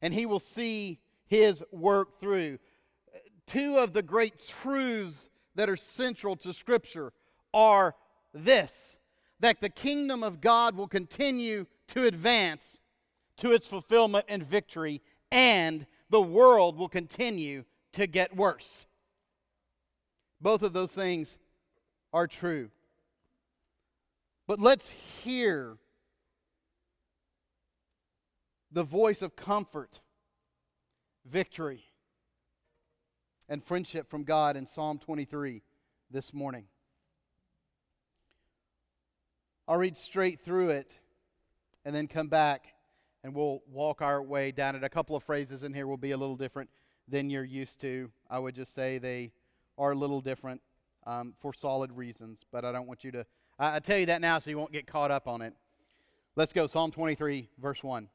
And 0.00 0.12
He 0.12 0.26
will 0.26 0.40
see 0.40 0.98
His 1.26 1.62
work 1.70 2.20
through. 2.20 2.58
Two 3.46 3.78
of 3.78 3.92
the 3.92 4.02
great 4.02 4.44
truths 4.46 5.28
that 5.54 5.68
are 5.68 5.76
central 5.76 6.36
to 6.36 6.52
Scripture 6.52 7.12
are 7.54 7.94
this 8.32 8.98
that 9.40 9.60
the 9.60 9.68
kingdom 9.68 10.22
of 10.22 10.40
God 10.40 10.76
will 10.76 10.86
continue 10.86 11.66
to 11.88 12.06
advance 12.06 12.78
to 13.38 13.52
its 13.52 13.66
fulfillment 13.66 14.26
and 14.28 14.42
victory, 14.42 15.02
and 15.30 15.86
the 16.10 16.22
world 16.22 16.76
will 16.76 16.88
continue 16.88 17.64
to 17.92 18.06
get 18.06 18.36
worse. 18.36 18.86
Both 20.40 20.62
of 20.62 20.72
those 20.72 20.92
things 20.92 21.38
are 22.12 22.26
true. 22.26 22.70
But 24.46 24.60
let's 24.60 24.90
hear 24.90 25.78
the 28.70 28.82
voice 28.82 29.22
of 29.22 29.36
comfort, 29.36 30.00
victory, 31.24 31.84
and 33.48 33.62
friendship 33.62 34.08
from 34.10 34.24
God 34.24 34.56
in 34.56 34.66
Psalm 34.66 34.98
23 34.98 35.62
this 36.10 36.32
morning. 36.32 36.64
I'll 39.68 39.76
read 39.76 39.96
straight 39.96 40.40
through 40.40 40.70
it 40.70 40.96
and 41.84 41.94
then 41.94 42.06
come 42.06 42.28
back 42.28 42.66
and 43.24 43.34
we'll 43.34 43.62
walk 43.70 44.02
our 44.02 44.22
way 44.22 44.50
down 44.50 44.74
it. 44.74 44.84
A 44.84 44.88
couple 44.88 45.16
of 45.16 45.22
phrases 45.22 45.62
in 45.62 45.72
here 45.72 45.86
will 45.86 45.96
be 45.96 46.10
a 46.10 46.16
little 46.16 46.36
different 46.36 46.70
than 47.08 47.30
you're 47.30 47.44
used 47.44 47.80
to. 47.80 48.10
I 48.30 48.38
would 48.38 48.54
just 48.54 48.74
say 48.74 48.98
they 48.98 49.32
are 49.78 49.92
a 49.92 49.94
little 49.94 50.20
different 50.20 50.60
um, 51.06 51.34
for 51.40 51.52
solid 51.52 51.92
reasons, 51.92 52.44
but 52.50 52.64
I 52.64 52.72
don't 52.72 52.86
want 52.86 53.04
you 53.04 53.12
to. 53.12 53.26
I, 53.58 53.76
I 53.76 53.78
tell 53.80 53.98
you 53.98 54.06
that 54.06 54.20
now 54.20 54.38
so 54.38 54.50
you 54.50 54.58
won't 54.58 54.72
get 54.72 54.86
caught 54.86 55.10
up 55.10 55.28
on 55.28 55.42
it. 55.42 55.54
Let's 56.36 56.52
go. 56.52 56.66
Psalm 56.66 56.90
23, 56.90 57.48
verse 57.60 57.82
1. 57.82 58.08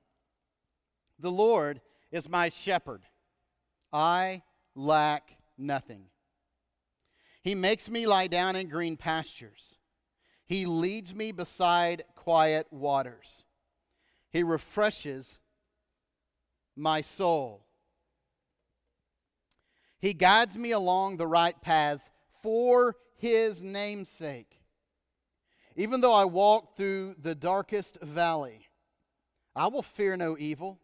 The 1.20 1.32
Lord 1.32 1.82
is 2.12 2.30
my 2.30 2.50
shepherd. 2.50 3.04
I 3.92 4.44
lack 4.76 5.38
nothing. 5.58 6.06
He 7.42 7.56
makes 7.56 7.90
me 7.90 8.06
lie 8.06 8.28
down 8.28 8.56
in 8.56 8.68
green 8.68 8.98
pastures. 8.98 9.78
He 10.46 10.66
leads 10.66 11.14
me 11.14 11.32
beside 11.32 12.04
quiet 12.16 12.68
waters. 12.72 13.44
He 14.38 14.44
refreshes 14.44 15.40
my 16.76 17.02
soul. 17.02 17.66
He 19.98 20.14
guides 20.14 20.56
me 20.56 20.74
along 20.74 21.18
the 21.18 21.26
right 21.26 21.60
paths 21.60 22.12
for 22.44 22.98
his 23.16 23.64
namesake. 23.64 24.60
Even 25.76 26.02
though 26.02 26.14
I 26.14 26.26
walk 26.26 26.78
through 26.78 27.16
the 27.20 27.34
darkest 27.34 28.00
valley, 28.04 28.68
I 29.56 29.70
will 29.70 29.82
fear 29.82 30.16
no 30.16 30.38
evil, 30.38 30.82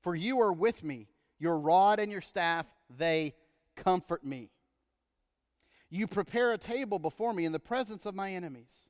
for 0.00 0.14
you 0.14 0.40
are 0.40 0.54
with 0.54 0.82
me. 0.82 1.08
Your 1.38 1.58
rod 1.58 2.00
and 2.00 2.10
your 2.10 2.22
staff, 2.22 2.64
they 2.88 3.34
comfort 3.76 4.24
me. 4.24 4.48
You 5.90 6.06
prepare 6.06 6.54
a 6.54 6.58
table 6.58 6.98
before 6.98 7.34
me 7.34 7.44
in 7.44 7.52
the 7.52 7.58
presence 7.58 8.06
of 8.06 8.14
my 8.14 8.32
enemies. 8.32 8.88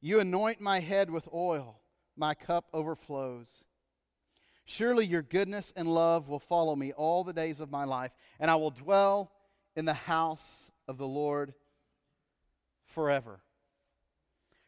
You 0.00 0.20
anoint 0.20 0.62
my 0.62 0.80
head 0.80 1.10
with 1.10 1.28
oil, 1.34 1.82
my 2.16 2.34
cup 2.34 2.66
overflows. 2.72 3.64
Surely 4.64 5.06
your 5.06 5.22
goodness 5.22 5.72
and 5.76 5.92
love 5.92 6.28
will 6.28 6.40
follow 6.40 6.74
me 6.74 6.92
all 6.92 7.22
the 7.22 7.32
days 7.32 7.60
of 7.60 7.70
my 7.70 7.84
life, 7.84 8.10
and 8.40 8.50
I 8.50 8.56
will 8.56 8.70
dwell 8.70 9.30
in 9.76 9.84
the 9.84 9.94
house 9.94 10.70
of 10.88 10.98
the 10.98 11.06
Lord 11.06 11.54
forever. 12.86 13.40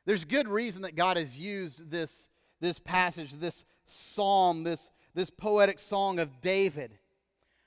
There's 0.04 0.24
good 0.24 0.48
reason 0.48 0.82
that 0.82 0.96
God 0.96 1.16
has 1.16 1.38
used 1.38 1.90
this, 1.90 2.28
this 2.60 2.78
passage, 2.78 3.32
this 3.32 3.64
psalm, 3.86 4.62
this, 4.62 4.90
this 5.14 5.30
poetic 5.30 5.78
song 5.78 6.18
of 6.18 6.40
David 6.40 6.98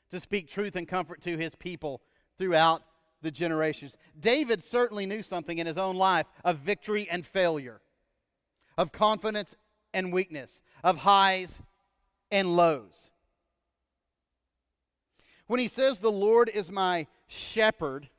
to 0.10 0.20
speak 0.20 0.48
truth 0.48 0.76
and 0.76 0.88
comfort 0.88 1.22
to 1.22 1.38
his 1.38 1.56
people 1.56 2.02
throughout 2.38 2.84
the 3.22 3.32
generations. 3.32 3.98
David 4.20 4.64
certainly 4.64 5.06
knew 5.06 5.22
something 5.22 5.58
in 5.58 5.68
his 5.68 5.78
own 5.78 5.96
life 5.96 6.26
of 6.44 6.58
victory 6.58 7.08
and 7.10 7.26
failure, 7.26 7.82
of 8.78 8.92
confidence 8.92 9.56
and 9.94 10.14
weakness, 10.14 10.62
of 10.84 10.98
highs 10.98 11.62
and 12.32 12.56
lows. 12.56 13.10
When 15.48 15.60
he 15.60 15.68
says, 15.68 16.00
The 16.00 16.12
Lord 16.12 16.50
is 16.50 16.72
my 16.72 17.08
shepherd, 17.28 18.10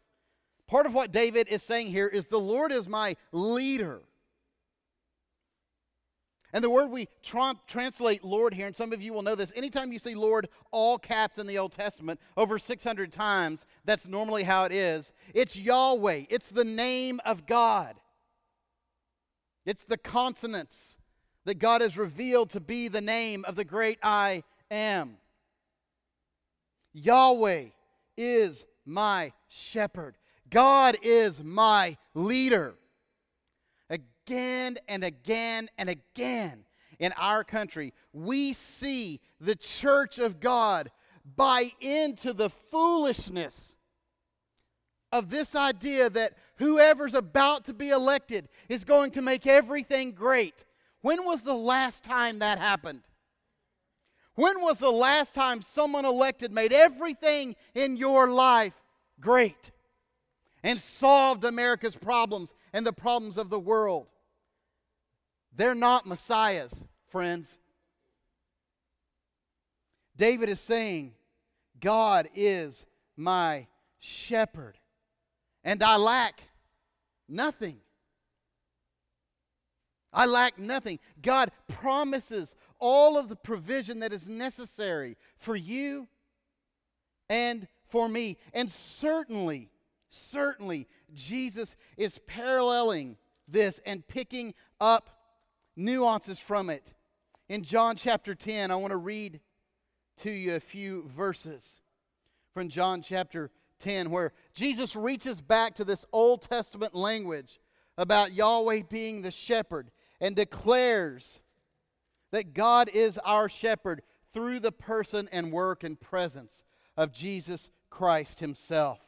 part 0.67 0.87
of 0.87 0.95
what 0.95 1.13
David 1.13 1.49
is 1.49 1.63
saying 1.63 1.89
here 1.89 2.07
is, 2.07 2.29
The 2.29 2.39
Lord 2.39 2.73
is 2.73 2.89
my 2.89 3.17
leader. 3.33 4.03
And 6.53 6.63
the 6.63 6.69
word 6.69 6.91
we 6.91 7.09
tra- 7.23 7.57
translate 7.67 8.23
Lord 8.23 8.53
here, 8.53 8.67
and 8.67 8.77
some 8.77 8.93
of 8.93 9.01
you 9.01 9.15
will 9.15 9.23
know 9.23 9.35
this, 9.35 9.53
anytime 9.57 9.91
you 9.91 9.99
see 9.99 10.15
Lord 10.15 10.49
all 10.71 10.99
caps 10.99 11.39
in 11.39 11.47
the 11.47 11.57
Old 11.57 11.73
Testament, 11.73 12.21
over 12.37 12.59
600 12.59 13.11
times, 13.11 13.65
that's 13.87 14.07
normally 14.07 14.43
how 14.43 14.65
it 14.65 14.73
is. 14.73 15.15
It's 15.33 15.57
Yahweh, 15.57 16.25
it's 16.29 16.51
the 16.51 16.65
name 16.65 17.21
of 17.25 17.47
God, 17.47 17.97
it's 19.65 19.85
the 19.85 19.97
consonants 19.97 20.97
that 21.45 21.59
God 21.59 21.81
has 21.81 21.99
revealed 21.99 22.51
to 22.51 22.61
be 22.61 22.89
the 22.89 23.01
name 23.01 23.45
of 23.47 23.57
the 23.57 23.65
great 23.65 23.99
I 24.03 24.45
am. 24.71 25.17
Yahweh 26.93 27.67
is 28.17 28.67
my 28.85 29.33
shepherd, 29.49 30.17
God 30.51 30.97
is 31.03 31.43
my 31.43 31.97
leader. 32.15 32.75
Again 33.91 34.79
and 34.89 35.03
again 35.03 35.69
and 35.77 35.89
again 35.89 36.65
in 36.99 37.13
our 37.17 37.43
country, 37.43 37.93
we 38.13 38.53
see 38.53 39.21
the 39.41 39.57
church 39.57 40.19
of 40.19 40.39
God 40.39 40.91
buy 41.37 41.73
into 41.81 42.33
the 42.33 42.49
foolishness 42.49 43.75
of 45.11 45.29
this 45.29 45.55
idea 45.55 46.09
that 46.11 46.35
whoever's 46.57 47.15
about 47.15 47.65
to 47.67 47.75
be 47.75 47.91
elected 47.91 48.49
is 48.69 48.85
going 48.85 49.11
to 49.13 49.23
make 49.23 49.47
everything 49.47 50.13
great 50.13 50.65
when 51.03 51.25
was 51.25 51.43
the 51.43 51.55
last 51.55 52.03
time 52.03 52.39
that 52.39 52.59
happened? 52.59 53.03
When 54.35 54.63
was 54.63 54.79
the 54.79 54.91
last 54.91 55.35
time 55.35 55.61
someone 55.61 56.07
elected 56.07 56.53
made 56.53 56.73
everything 56.73 57.55
in 57.75 57.97
your 57.97 58.31
life 58.31 58.73
great 59.21 59.73
and 60.63 60.81
solved 60.81 61.45
America's 61.45 61.97
problems 61.97 62.55
and 62.73 62.87
the 62.87 62.93
problems 62.93 63.37
of 63.37 63.51
the 63.51 63.61
world? 63.61 64.07
They're 65.55 65.75
not 65.75 66.07
messiahs, 66.07 66.83
friends. 67.11 67.59
David 70.17 70.49
is 70.49 70.61
saying, 70.61 71.13
God 71.79 72.29
is 72.35 72.87
my 73.17 73.67
shepherd, 73.99 74.79
and 75.63 75.83
I 75.83 75.97
lack 75.97 76.43
nothing. 77.29 77.82
I 80.13 80.27
lack 80.27 80.59
nothing. 80.59 80.99
God 81.21 81.51
promises 81.69 82.55
all 82.79 83.17
of 83.17 83.29
the 83.29 83.37
provision 83.37 84.01
that 84.01 84.13
is 84.13 84.29
necessary 84.29 85.17
for 85.39 85.57
you 85.57 86.09
and 87.29 87.67
for 87.89 88.09
me. 88.09 88.37
And 88.53 88.71
certainly, 88.71 89.71
Certainly, 90.15 90.89
Jesus 91.15 91.75
is 91.97 92.19
paralleling 92.27 93.17
this 93.49 93.81
and 93.87 94.07
picking 94.07 94.53
up 94.79 95.09
nuances 95.75 96.39
from 96.39 96.69
it. 96.69 96.93
In 97.49 97.63
John 97.63 97.97
chapter 97.97 98.35
10, 98.35 98.71
I 98.71 98.77
want 98.77 98.91
to 98.91 98.99
read 98.99 99.41
to 100.19 100.31
you 100.31 100.55
a 100.55 100.61
few 100.61 101.09
verses 101.09 101.81
from 102.53 102.69
John 102.69 103.01
chapter 103.01 103.51
10 103.79 104.11
where 104.11 104.33
Jesus 104.53 104.95
reaches 104.95 105.41
back 105.41 105.75
to 105.77 105.85
this 105.85 106.05
Old 106.13 106.43
Testament 106.43 106.95
language 106.95 107.59
about 107.97 108.35
Yahweh 108.35 108.83
being 108.91 109.23
the 109.23 109.31
shepherd 109.31 109.91
and 110.23 110.37
declares 110.37 111.41
that 112.31 112.55
God 112.55 112.89
is 112.95 113.19
our 113.19 113.49
shepherd 113.49 114.01
through 114.33 114.61
the 114.61 114.73
person 114.73 115.29
and 115.33 115.53
work 115.53 115.83
and 115.83 116.01
presence 116.01 116.65
of 116.97 117.13
Jesus 117.13 117.69
Christ 117.91 118.39
himself. 118.41 119.01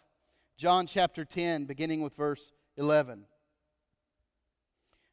John 0.58 0.86
chapter 0.86 1.24
10, 1.24 1.64
beginning 1.64 2.02
with 2.02 2.16
verse 2.16 2.52
11. 2.76 3.26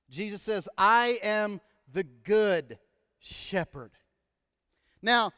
Jesus 0.10 0.41
says, 0.41 0.67
I 0.75 1.20
am 1.22 1.62
the 1.93 2.03
good 2.03 2.79
shepherd. 3.20 3.91
Now, 5.03 5.31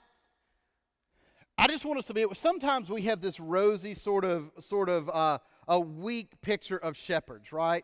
I 1.58 1.68
just 1.68 1.86
want 1.86 2.00
us 2.00 2.06
to 2.06 2.14
be. 2.14 2.26
Sometimes 2.34 2.90
we 2.90 3.04
have 3.04 3.22
this 3.22 3.40
rosy 3.40 3.94
sort 3.94 4.26
of, 4.26 4.50
sort 4.62 4.90
of 4.90 5.10
uh, 5.10 5.40
a 5.68 5.80
weak 5.80 6.42
picture 6.42 6.78
of 6.78 6.98
shepherds, 6.98 7.52
right? 7.52 7.84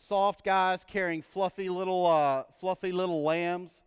Soft 0.00 0.44
guys 0.44 0.84
carrying 0.84 1.22
fluffy 1.22 1.68
little, 1.68 2.06
uh, 2.06 2.44
fluffy 2.60 2.92
little 2.92 3.24
lambs. 3.24 3.82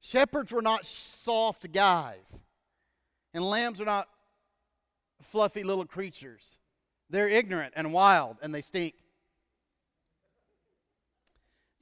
Shepherds 0.00 0.50
were 0.50 0.62
not 0.62 0.86
soft 0.86 1.70
guys, 1.72 2.40
and 3.34 3.44
lambs 3.44 3.82
are 3.82 3.84
not 3.84 4.08
fluffy 5.20 5.62
little 5.62 5.84
creatures. 5.84 6.56
They're 7.10 7.28
ignorant 7.28 7.74
and 7.76 7.92
wild, 7.92 8.38
and 8.40 8.54
they 8.54 8.62
stink. 8.62 8.94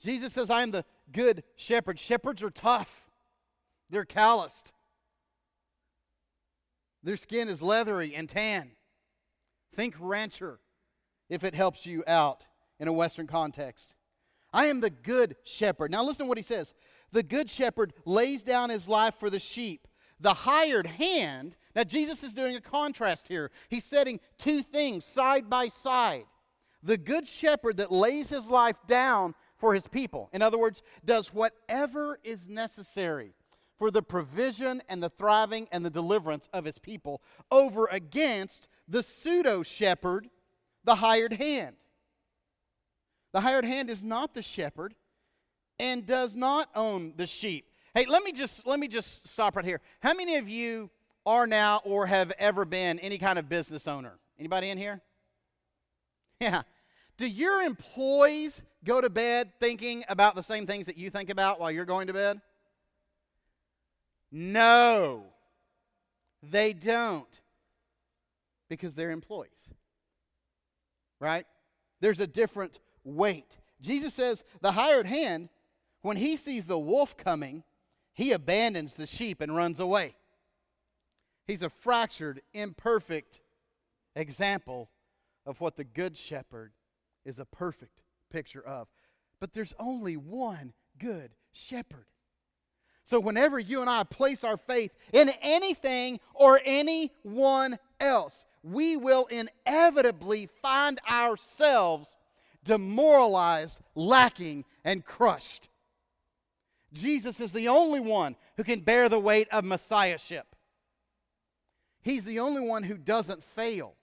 Jesus 0.01 0.33
says, 0.33 0.51
I 0.51 0.63
am 0.63 0.73
the 0.73 0.85
good 1.13 1.45
shepherd. 1.55 2.01
Shepherds 2.01 2.43
are 2.43 2.51
tough, 2.51 3.09
they're 3.89 4.05
calloused. 4.05 4.73
Their 7.05 7.17
skin 7.17 7.49
is 7.49 7.63
leathery 7.63 8.17
and 8.17 8.29
tan. 8.29 8.73
Think 9.73 9.95
rancher 10.01 10.59
if 11.29 11.45
it 11.45 11.55
helps 11.55 11.87
you 11.87 12.03
out 12.09 12.47
in 12.81 12.89
a 12.89 12.93
Western 12.93 13.29
context. 13.29 13.95
I 14.53 14.67
am 14.67 14.81
the 14.81 14.91
good 14.91 15.37
shepherd. 15.45 15.93
Now, 15.93 16.03
listen 16.03 16.27
to 16.27 16.29
what 16.29 16.39
he 16.39 16.43
says. 16.43 16.75
The 17.13 17.23
good 17.23 17.49
shepherd 17.49 17.93
lays 18.05 18.43
down 18.43 18.71
his 18.71 18.89
life 18.89 19.15
for 19.21 19.31
the 19.31 19.39
sheep. 19.39 19.87
The 20.19 20.35
hired 20.35 20.87
hand, 20.87 21.57
now 21.75 21.85
Jesus 21.85 22.23
is 22.23 22.35
doing 22.35 22.57
a 22.57 22.61
contrast 22.61 23.29
here. 23.29 23.51
He's 23.69 23.85
setting 23.85 24.21
two 24.39 24.63
things 24.63 25.05
side 25.05 25.49
by 25.49 25.69
side. 25.69 26.25
The 26.83 26.99
good 26.99 27.29
shepherd 27.29 27.77
that 27.77 27.93
lays 27.93 28.29
his 28.29 28.51
life 28.51 28.77
down 28.87 29.35
for 29.57 29.75
his 29.75 29.87
people. 29.87 30.29
In 30.33 30.43
other 30.43 30.59
words, 30.59 30.83
does 31.05 31.33
whatever 31.33 32.19
is 32.25 32.49
necessary 32.49 33.35
for 33.79 33.91
the 33.91 34.03
provision 34.03 34.83
and 34.89 35.03
the 35.03 35.09
thriving 35.09 35.69
and 35.73 35.85
the 35.85 35.91
deliverance 35.91 36.49
of 36.53 36.67
his 36.67 36.79
people 36.79 37.23
over 37.51 37.87
against 37.87 38.69
the 38.87 39.03
pseudo 39.03 39.63
shepherd, 39.63 40.29
the 40.85 40.97
hired 40.97 41.35
hand. 41.35 41.77
The 43.33 43.41
hired 43.41 43.65
hand 43.65 43.91
is 43.91 44.03
not 44.03 44.35
the 44.35 44.43
shepherd 44.43 44.95
and 45.79 46.05
does 46.05 46.37
not 46.37 46.69
own 46.75 47.15
the 47.17 47.27
sheep. 47.27 47.67
Hey, 47.95 48.07
let 48.07 48.23
me 48.23 48.33
just 48.33 48.67
let 48.67 48.79
me 48.79 48.89
just 48.89 49.27
stop 49.27 49.57
right 49.57 49.65
here. 49.65 49.81
How 50.01 50.15
many 50.15 50.37
of 50.37 50.49
you 50.49 50.91
are 51.27 51.47
now 51.47 51.81
or 51.85 52.07
have 52.07 52.33
ever 52.39 52.65
been 52.65 52.99
any 53.01 53.19
kind 53.19 53.39
of 53.39 53.49
business 53.49 53.89
owner? 53.89 54.19
Anybody 54.39 54.71
in 54.71 54.79
here? 54.79 55.01
Yeah. 56.41 56.63
Do 57.19 57.27
your 57.27 57.61
employees 57.61 58.63
go 58.83 59.03
to 59.03 59.11
bed 59.11 59.53
thinking 59.61 60.05
about 60.09 60.37
the 60.37 60.43
same 60.43 60.67
things 60.67 60.87
that 60.87 60.97
you 60.97 61.11
think 61.11 61.29
about 61.29 61.61
while 61.61 61.71
you're 61.71 61.85
going 61.85 62.07
to 62.07 62.15
bed? 62.15 62.41
No, 64.33 65.25
they 66.43 66.73
don't. 66.73 67.41
Because 68.71 68.95
they're 68.95 69.11
employees. 69.11 69.69
Right? 71.21 71.45
There's 72.01 72.21
a 72.21 72.27
different 72.27 72.79
weight. 73.15 73.59
Jesus 73.81 74.15
says 74.15 74.45
the 74.61 74.73
hired 74.73 75.07
hand, 75.07 75.49
when 76.03 76.17
he 76.17 76.37
sees 76.37 76.67
the 76.67 76.79
wolf 76.79 77.17
coming, 77.17 77.65
he 78.13 78.33
abandons 78.33 78.95
the 78.95 79.07
sheep 79.07 79.41
and 79.41 79.55
runs 79.55 79.81
away. 79.81 80.17
He's 81.47 81.63
a 81.63 81.71
fractured, 81.71 82.43
imperfect 82.53 83.41
example 84.15 84.91
of 85.47 85.61
what 85.61 85.77
the 85.77 85.85
good 85.85 86.17
shepherd 86.17 86.73
is 87.25 87.39
a 87.39 87.45
perfect 87.45 88.03
picture 88.31 88.63
of. 88.63 88.89
But 89.41 89.53
there's 89.53 89.75
only 89.79 90.17
one 90.17 90.73
good 90.99 91.33
shepherd. 91.53 92.07
So, 93.05 93.19
whenever 93.19 93.59
you 93.59 93.81
and 93.81 93.91
I 93.91 94.05
place 94.05 94.45
our 94.45 94.57
faith 94.57 94.93
in 95.13 95.31
anything 95.43 96.21
or 96.35 96.61
anyone 96.65 97.79
else, 97.99 98.45
we 98.63 98.97
will 98.97 99.27
inevitably 99.27 100.49
find 100.63 101.01
ourselves 101.11 102.15
demoralized, 102.65 103.81
lacking, 103.95 104.65
and 104.85 105.05
crushed. 105.05 105.69
Jesus 106.93 107.41
is 107.41 107.53
the 107.53 107.69
only 107.69 108.01
one 108.01 108.37
who 108.57 108.65
can 108.65 108.81
bear 108.81 109.09
the 109.09 109.21
weight 109.21 109.49
of 109.51 109.65
messiahship. 109.65 110.57
He's 112.03 112.25
the 112.25 112.41
only 112.41 112.63
one 112.63 112.83
who 112.83 112.97
doesn't 112.97 113.45
fail. 113.45 113.95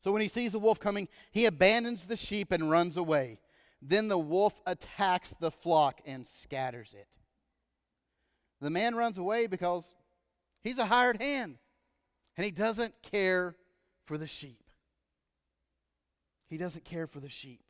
So 0.00 0.12
when 0.12 0.22
he 0.22 0.28
sees 0.28 0.52
the 0.52 0.58
wolf 0.58 0.80
coming, 0.80 1.08
he 1.30 1.46
abandons 1.46 2.06
the 2.06 2.16
sheep 2.16 2.52
and 2.52 2.70
runs 2.70 2.96
away. 2.96 3.38
Then 3.82 4.08
the 4.08 4.18
wolf 4.18 4.54
attacks 4.66 5.34
the 5.34 5.50
flock 5.50 6.00
and 6.06 6.26
scatters 6.26 6.94
it. 6.94 7.08
The 8.60 8.70
man 8.70 8.94
runs 8.94 9.18
away 9.18 9.46
because 9.46 9.94
he's 10.62 10.78
a 10.78 10.86
hired 10.86 11.20
hand 11.20 11.56
and 12.36 12.44
he 12.44 12.50
doesn't 12.50 12.94
care 13.02 13.56
for 14.04 14.18
the 14.18 14.26
sheep. 14.26 14.69
He 16.50 16.58
doesn't 16.58 16.84
care 16.84 17.06
for 17.06 17.20
the 17.20 17.30
sheep. 17.30 17.62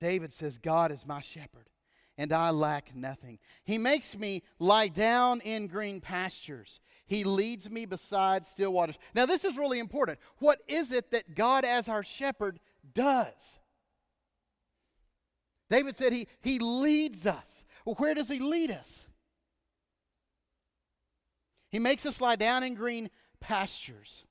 David 0.00 0.32
says, 0.32 0.58
God 0.58 0.92
is 0.92 1.04
my 1.04 1.20
shepherd, 1.20 1.68
and 2.16 2.32
I 2.32 2.50
lack 2.50 2.94
nothing. 2.94 3.40
He 3.64 3.76
makes 3.76 4.16
me 4.16 4.44
lie 4.60 4.86
down 4.86 5.40
in 5.40 5.66
green 5.66 6.00
pastures. 6.00 6.78
He 7.06 7.24
leads 7.24 7.68
me 7.68 7.84
beside 7.84 8.46
still 8.46 8.72
waters. 8.72 8.98
Now, 9.14 9.26
this 9.26 9.44
is 9.44 9.58
really 9.58 9.80
important. 9.80 10.20
What 10.38 10.60
is 10.68 10.92
it 10.92 11.10
that 11.10 11.34
God, 11.34 11.64
as 11.64 11.88
our 11.88 12.04
shepherd, 12.04 12.60
does? 12.94 13.58
David 15.68 15.96
said 15.96 16.12
he, 16.12 16.28
he 16.40 16.60
leads 16.60 17.26
us. 17.26 17.64
Well, 17.84 17.96
where 17.96 18.14
does 18.14 18.28
he 18.28 18.38
lead 18.38 18.70
us? 18.70 19.08
He 21.70 21.80
makes 21.80 22.06
us 22.06 22.20
lie 22.20 22.36
down 22.36 22.62
in 22.62 22.74
green 22.74 23.10
pastures, 23.40 24.24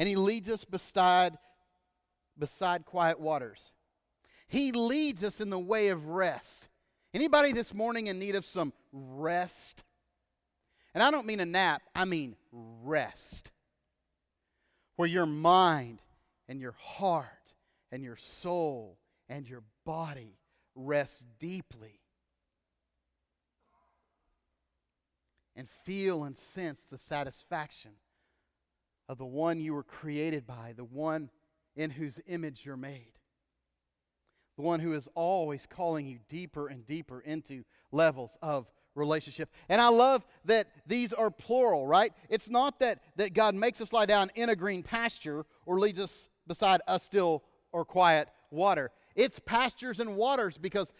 and 0.00 0.08
he 0.08 0.16
leads 0.16 0.48
us 0.48 0.64
beside, 0.64 1.36
beside 2.38 2.86
quiet 2.86 3.20
waters. 3.20 3.70
He 4.48 4.72
leads 4.72 5.22
us 5.22 5.42
in 5.42 5.50
the 5.50 5.58
way 5.58 5.88
of 5.88 6.06
rest. 6.06 6.70
Anybody 7.12 7.52
this 7.52 7.74
morning 7.74 8.06
in 8.06 8.18
need 8.18 8.34
of 8.34 8.46
some 8.46 8.72
rest? 8.92 9.84
And 10.94 11.02
I 11.02 11.10
don't 11.10 11.26
mean 11.26 11.38
a 11.38 11.44
nap, 11.44 11.82
I 11.94 12.06
mean 12.06 12.34
rest. 12.50 13.52
Where 14.96 15.06
your 15.06 15.26
mind 15.26 16.00
and 16.48 16.62
your 16.62 16.76
heart 16.80 17.26
and 17.92 18.02
your 18.02 18.16
soul 18.16 18.96
and 19.28 19.46
your 19.46 19.64
body 19.84 20.38
rest 20.74 21.26
deeply 21.38 22.00
and 25.54 25.68
feel 25.84 26.24
and 26.24 26.38
sense 26.38 26.86
the 26.90 26.96
satisfaction 26.96 27.90
of 29.10 29.18
the 29.18 29.26
one 29.26 29.60
you 29.60 29.74
were 29.74 29.82
created 29.82 30.46
by, 30.46 30.72
the 30.76 30.84
one 30.84 31.30
in 31.74 31.90
whose 31.90 32.20
image 32.28 32.64
you're 32.64 32.76
made, 32.76 33.18
the 34.54 34.62
one 34.62 34.78
who 34.78 34.92
is 34.92 35.08
always 35.16 35.66
calling 35.66 36.06
you 36.06 36.20
deeper 36.28 36.68
and 36.68 36.86
deeper 36.86 37.18
into 37.18 37.64
levels 37.90 38.38
of 38.40 38.70
relationship. 38.94 39.50
And 39.68 39.80
I 39.80 39.88
love 39.88 40.24
that 40.44 40.68
these 40.86 41.12
are 41.12 41.28
plural, 41.28 41.88
right? 41.88 42.12
It's 42.28 42.48
not 42.48 42.78
that, 42.78 43.00
that 43.16 43.34
God 43.34 43.56
makes 43.56 43.80
us 43.80 43.92
lie 43.92 44.06
down 44.06 44.30
in 44.36 44.48
a 44.48 44.54
green 44.54 44.84
pasture 44.84 45.44
or 45.66 45.80
leads 45.80 45.98
us 45.98 46.28
beside 46.46 46.80
a 46.86 47.00
still 47.00 47.42
or 47.72 47.84
quiet 47.84 48.28
water. 48.52 48.92
It's 49.16 49.40
pastures 49.40 49.98
and 49.98 50.14
waters 50.16 50.56
because 50.56 50.92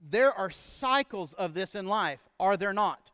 there 0.00 0.32
are 0.32 0.48
cycles 0.48 1.32
of 1.32 1.54
this 1.54 1.74
in 1.74 1.88
life, 1.88 2.20
are 2.38 2.56
there 2.56 2.72
not? 2.72 3.10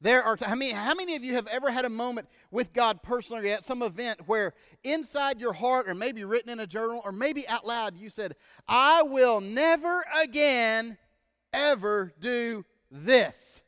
There 0.00 0.22
are, 0.22 0.36
t- 0.36 0.46
many, 0.46 0.72
how 0.72 0.94
many 0.94 1.14
of 1.14 1.22
you 1.22 1.34
have 1.34 1.46
ever 1.48 1.70
had 1.70 1.84
a 1.84 1.90
moment 1.90 2.28
with 2.50 2.72
God 2.72 3.02
personally 3.02 3.52
at 3.52 3.64
some 3.64 3.82
event 3.82 4.20
where 4.26 4.54
inside 4.82 5.40
your 5.40 5.52
heart, 5.52 5.88
or 5.88 5.94
maybe 5.94 6.24
written 6.24 6.50
in 6.50 6.60
a 6.60 6.66
journal, 6.66 7.02
or 7.04 7.12
maybe 7.12 7.46
out 7.48 7.66
loud, 7.66 7.96
you 7.96 8.08
said, 8.08 8.36
I 8.66 9.02
will 9.02 9.40
never 9.40 10.04
again 10.14 10.96
ever 11.52 12.12
do 12.18 12.64
this. 12.90 13.62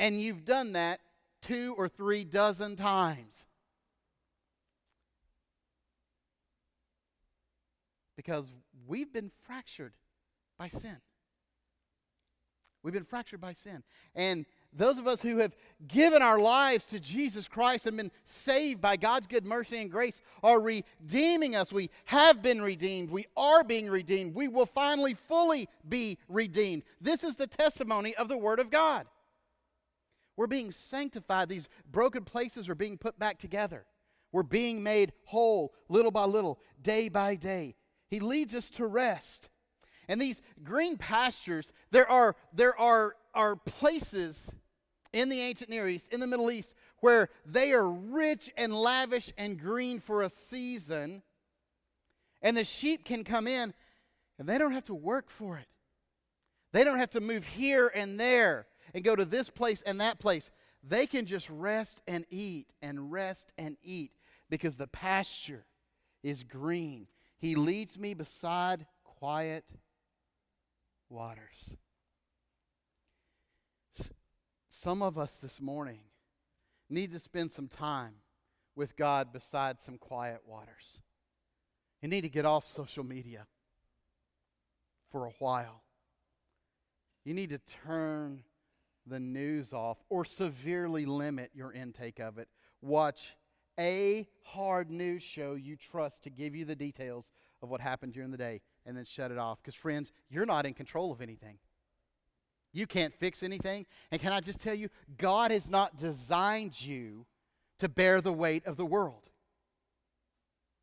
and 0.00 0.18
you've 0.18 0.46
done 0.46 0.72
that 0.72 0.98
two 1.42 1.74
or 1.76 1.86
three 1.86 2.24
dozen 2.24 2.74
times. 2.74 3.46
Because 8.16 8.50
we've 8.88 9.12
been 9.12 9.30
fractured 9.46 9.92
by 10.58 10.68
sin. 10.68 10.96
We've 12.82 12.94
been 12.94 13.04
fractured 13.04 13.40
by 13.40 13.52
sin. 13.52 13.82
And 14.14 14.46
those 14.72 14.98
of 14.98 15.06
us 15.06 15.20
who 15.20 15.38
have 15.38 15.54
given 15.86 16.22
our 16.22 16.38
lives 16.38 16.86
to 16.86 17.00
Jesus 17.00 17.48
Christ 17.48 17.86
and 17.86 17.96
been 17.96 18.10
saved 18.24 18.80
by 18.80 18.96
God's 18.96 19.26
good 19.26 19.44
mercy 19.44 19.78
and 19.78 19.90
grace 19.90 20.22
are 20.42 20.60
redeeming 20.60 21.56
us. 21.56 21.72
We 21.72 21.90
have 22.06 22.40
been 22.40 22.62
redeemed. 22.62 23.10
We 23.10 23.26
are 23.36 23.64
being 23.64 23.90
redeemed. 23.90 24.34
We 24.34 24.48
will 24.48 24.66
finally 24.66 25.14
fully 25.14 25.68
be 25.88 26.18
redeemed. 26.28 26.84
This 27.00 27.24
is 27.24 27.36
the 27.36 27.46
testimony 27.46 28.14
of 28.14 28.28
the 28.28 28.38
Word 28.38 28.60
of 28.60 28.70
God. 28.70 29.06
We're 30.36 30.46
being 30.46 30.72
sanctified. 30.72 31.48
These 31.48 31.68
broken 31.90 32.24
places 32.24 32.68
are 32.70 32.74
being 32.74 32.96
put 32.96 33.18
back 33.18 33.38
together. 33.38 33.84
We're 34.32 34.42
being 34.42 34.82
made 34.82 35.12
whole 35.24 35.74
little 35.88 36.12
by 36.12 36.24
little, 36.24 36.60
day 36.80 37.08
by 37.10 37.34
day. 37.34 37.74
He 38.08 38.20
leads 38.20 38.54
us 38.54 38.70
to 38.70 38.86
rest. 38.86 39.50
And 40.10 40.20
these 40.20 40.42
green 40.64 40.98
pastures, 40.98 41.72
there 41.92 42.10
are, 42.10 42.34
there 42.52 42.76
are, 42.76 43.14
are 43.32 43.54
places 43.54 44.50
in 45.12 45.28
the 45.28 45.40
ancient 45.40 45.70
Near 45.70 45.88
East, 45.88 46.12
in 46.12 46.18
the 46.18 46.26
Middle 46.26 46.50
East, 46.50 46.74
where 46.98 47.28
they 47.46 47.72
are 47.72 47.88
rich 47.88 48.50
and 48.56 48.74
lavish 48.74 49.32
and 49.38 49.56
green 49.56 50.00
for 50.00 50.22
a 50.22 50.28
season. 50.28 51.22
And 52.42 52.56
the 52.56 52.64
sheep 52.64 53.04
can 53.04 53.22
come 53.22 53.46
in 53.46 53.72
and 54.36 54.48
they 54.48 54.58
don't 54.58 54.72
have 54.72 54.86
to 54.86 54.94
work 54.94 55.30
for 55.30 55.58
it. 55.58 55.68
They 56.72 56.82
don't 56.82 56.98
have 56.98 57.10
to 57.10 57.20
move 57.20 57.46
here 57.46 57.86
and 57.94 58.18
there 58.18 58.66
and 58.92 59.04
go 59.04 59.14
to 59.14 59.24
this 59.24 59.48
place 59.48 59.80
and 59.82 60.00
that 60.00 60.18
place. 60.18 60.50
They 60.82 61.06
can 61.06 61.24
just 61.24 61.48
rest 61.48 62.02
and 62.08 62.26
eat 62.30 62.66
and 62.82 63.12
rest 63.12 63.52
and 63.56 63.76
eat 63.80 64.10
because 64.48 64.76
the 64.76 64.88
pasture 64.88 65.66
is 66.24 66.42
green. 66.42 67.06
He 67.38 67.54
leads 67.54 67.96
me 67.96 68.14
beside 68.14 68.86
quiet 69.04 69.64
waters. 71.10 71.76
Some 74.68 75.02
of 75.02 75.18
us 75.18 75.36
this 75.36 75.60
morning 75.60 76.00
need 76.88 77.12
to 77.12 77.18
spend 77.18 77.52
some 77.52 77.68
time 77.68 78.14
with 78.74 78.96
God 78.96 79.32
beside 79.32 79.80
some 79.80 79.98
quiet 79.98 80.40
waters. 80.46 81.00
You 82.00 82.08
need 82.08 82.22
to 82.22 82.30
get 82.30 82.46
off 82.46 82.66
social 82.66 83.04
media 83.04 83.46
for 85.10 85.26
a 85.26 85.32
while. 85.38 85.82
You 87.24 87.34
need 87.34 87.50
to 87.50 87.58
turn 87.58 88.42
the 89.06 89.20
news 89.20 89.72
off 89.72 89.98
or 90.08 90.24
severely 90.24 91.04
limit 91.04 91.50
your 91.52 91.72
intake 91.72 92.18
of 92.18 92.38
it. 92.38 92.48
Watch 92.80 93.34
a 93.78 94.26
hard 94.44 94.90
news 94.90 95.22
show 95.22 95.54
you 95.54 95.76
trust 95.76 96.22
to 96.24 96.30
give 96.30 96.54
you 96.54 96.64
the 96.64 96.76
details 96.76 97.32
of 97.62 97.68
what 97.68 97.80
happened 97.80 98.14
during 98.14 98.30
the 98.30 98.38
day 98.38 98.62
and 98.86 98.96
then 98.96 99.04
shut 99.04 99.30
it 99.30 99.38
off. 99.38 99.58
Because, 99.62 99.74
friends, 99.74 100.12
you're 100.28 100.46
not 100.46 100.66
in 100.66 100.74
control 100.74 101.12
of 101.12 101.20
anything. 101.20 101.58
You 102.72 102.86
can't 102.86 103.14
fix 103.14 103.42
anything. 103.42 103.86
And 104.10 104.20
can 104.20 104.32
I 104.32 104.40
just 104.40 104.60
tell 104.60 104.74
you, 104.74 104.88
God 105.18 105.50
has 105.50 105.68
not 105.68 105.96
designed 105.96 106.80
you 106.80 107.26
to 107.78 107.88
bear 107.88 108.20
the 108.20 108.32
weight 108.32 108.66
of 108.66 108.76
the 108.76 108.86
world. 108.86 109.30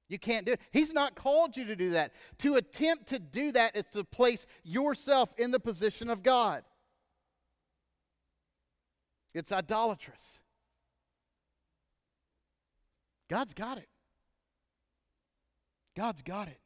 You 0.10 0.18
can't 0.18 0.46
do 0.46 0.54
it. 0.54 0.62
He's 0.72 0.94
not 0.94 1.16
called 1.16 1.58
you 1.58 1.66
to 1.66 1.76
do 1.76 1.92
that. 1.92 2.14
To 2.40 2.56
attempt 2.56 3.08
to 3.08 3.20
do 3.20 3.52
that 3.52 3.76
is 3.76 3.86
to 3.92 4.04
place 4.04 4.48
yourself 4.64 5.30
in 5.38 5.52
the 5.52 5.60
position 5.60 6.10
of 6.10 6.24
God. 6.24 6.64
It's 9.34 9.52
idolatrous. 9.52 10.40
God's 13.30 13.54
got 13.54 13.78
it. 13.78 13.90
God's 15.96 16.22
got 16.22 16.48
it. 16.48 16.60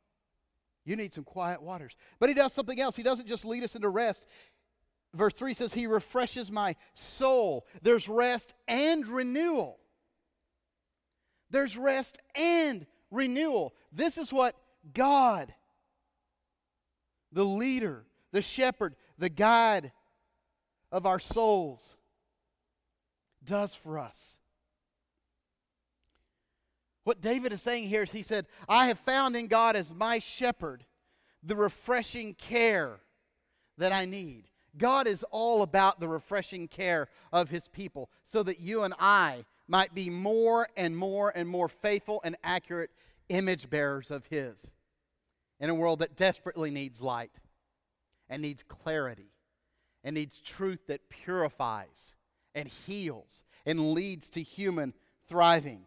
You 0.85 0.95
need 0.95 1.13
some 1.13 1.23
quiet 1.23 1.61
waters. 1.61 1.95
But 2.19 2.29
he 2.29 2.35
does 2.35 2.53
something 2.53 2.79
else. 2.79 2.95
He 2.95 3.03
doesn't 3.03 3.27
just 3.27 3.45
lead 3.45 3.63
us 3.63 3.75
into 3.75 3.89
rest, 3.89 4.25
verse 5.13 5.33
3 5.33 5.53
says, 5.53 5.73
He 5.73 5.87
refreshes 5.87 6.51
my 6.51 6.75
soul. 6.93 7.65
There's 7.81 8.07
rest 8.07 8.53
and 8.67 9.05
renewal. 9.07 9.79
There's 11.49 11.77
rest 11.77 12.17
and 12.35 12.85
renewal. 13.09 13.73
This 13.91 14.17
is 14.17 14.31
what 14.31 14.55
God, 14.93 15.53
the 17.31 17.45
leader, 17.45 18.05
the 18.31 18.41
shepherd, 18.41 18.95
the 19.17 19.29
guide 19.29 19.91
of 20.91 21.05
our 21.05 21.19
souls, 21.19 21.97
does 23.43 23.75
for 23.75 23.99
us. 23.99 24.37
What 27.03 27.21
David 27.21 27.51
is 27.53 27.61
saying 27.61 27.87
here 27.87 28.03
is 28.03 28.11
he 28.11 28.23
said, 28.23 28.45
I 28.69 28.87
have 28.87 28.99
found 28.99 29.35
in 29.35 29.47
God 29.47 29.75
as 29.75 29.93
my 29.93 30.19
shepherd 30.19 30.85
the 31.43 31.55
refreshing 31.55 32.35
care 32.35 32.99
that 33.77 33.91
I 33.91 34.05
need. 34.05 34.45
God 34.77 35.07
is 35.07 35.25
all 35.31 35.63
about 35.63 35.99
the 35.99 36.07
refreshing 36.07 36.67
care 36.67 37.07
of 37.33 37.49
his 37.49 37.67
people 37.67 38.09
so 38.23 38.43
that 38.43 38.59
you 38.59 38.83
and 38.83 38.93
I 38.99 39.45
might 39.67 39.93
be 39.93 40.09
more 40.09 40.67
and 40.77 40.95
more 40.95 41.31
and 41.35 41.47
more 41.49 41.67
faithful 41.67 42.21
and 42.23 42.37
accurate 42.43 42.91
image 43.29 43.69
bearers 43.69 44.11
of 44.11 44.25
his 44.27 44.71
in 45.59 45.69
a 45.69 45.75
world 45.75 45.99
that 45.99 46.15
desperately 46.15 46.71
needs 46.71 47.01
light 47.01 47.31
and 48.29 48.41
needs 48.41 48.63
clarity 48.63 49.33
and 50.03 50.15
needs 50.15 50.39
truth 50.39 50.87
that 50.87 51.09
purifies 51.09 52.15
and 52.55 52.67
heals 52.67 53.43
and 53.65 53.93
leads 53.93 54.29
to 54.29 54.41
human 54.41 54.93
thriving. 55.27 55.85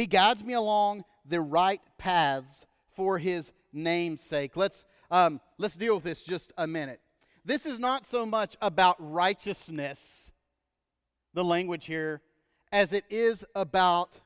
He 0.00 0.06
guides 0.06 0.42
me 0.42 0.54
along 0.54 1.04
the 1.26 1.42
right 1.42 1.82
paths 1.98 2.64
for 2.96 3.18
his 3.18 3.52
name's 3.70 4.22
sake. 4.22 4.56
Let's, 4.56 4.86
um, 5.10 5.42
let's 5.58 5.76
deal 5.76 5.96
with 5.96 6.04
this 6.04 6.22
just 6.22 6.54
a 6.56 6.66
minute. 6.66 7.02
This 7.44 7.66
is 7.66 7.78
not 7.78 8.06
so 8.06 8.24
much 8.24 8.56
about 8.62 8.96
righteousness, 8.98 10.32
the 11.34 11.44
language 11.44 11.84
here, 11.84 12.22
as 12.72 12.94
it 12.94 13.04
is 13.10 13.44
about 13.54 14.18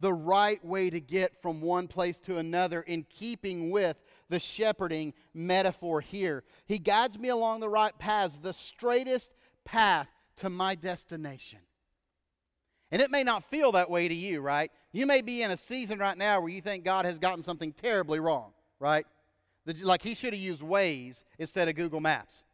the 0.00 0.14
right 0.14 0.64
way 0.64 0.88
to 0.88 1.00
get 1.00 1.42
from 1.42 1.60
one 1.60 1.86
place 1.86 2.18
to 2.20 2.38
another 2.38 2.80
in 2.80 3.04
keeping 3.10 3.70
with 3.70 4.02
the 4.30 4.38
shepherding 4.38 5.12
metaphor 5.34 6.00
here. 6.00 6.44
He 6.64 6.78
guides 6.78 7.18
me 7.18 7.28
along 7.28 7.60
the 7.60 7.68
right 7.68 7.98
paths, 7.98 8.38
the 8.38 8.54
straightest 8.54 9.32
path 9.66 10.08
to 10.36 10.48
my 10.48 10.76
destination. 10.76 11.58
And 12.92 13.00
it 13.00 13.10
may 13.10 13.22
not 13.22 13.44
feel 13.44 13.72
that 13.72 13.88
way 13.88 14.08
to 14.08 14.14
you, 14.14 14.40
right? 14.40 14.70
You 14.92 15.06
may 15.06 15.22
be 15.22 15.42
in 15.42 15.50
a 15.50 15.56
season 15.56 15.98
right 15.98 16.18
now 16.18 16.40
where 16.40 16.50
you 16.50 16.60
think 16.60 16.84
God 16.84 17.04
has 17.04 17.18
gotten 17.18 17.42
something 17.44 17.72
terribly 17.72 18.18
wrong, 18.18 18.52
right? 18.80 19.06
Like 19.82 20.02
he 20.02 20.14
should 20.14 20.32
have 20.32 20.42
used 20.42 20.62
Waze 20.62 21.22
instead 21.38 21.68
of 21.68 21.76
Google 21.76 22.00
Maps. 22.00 22.44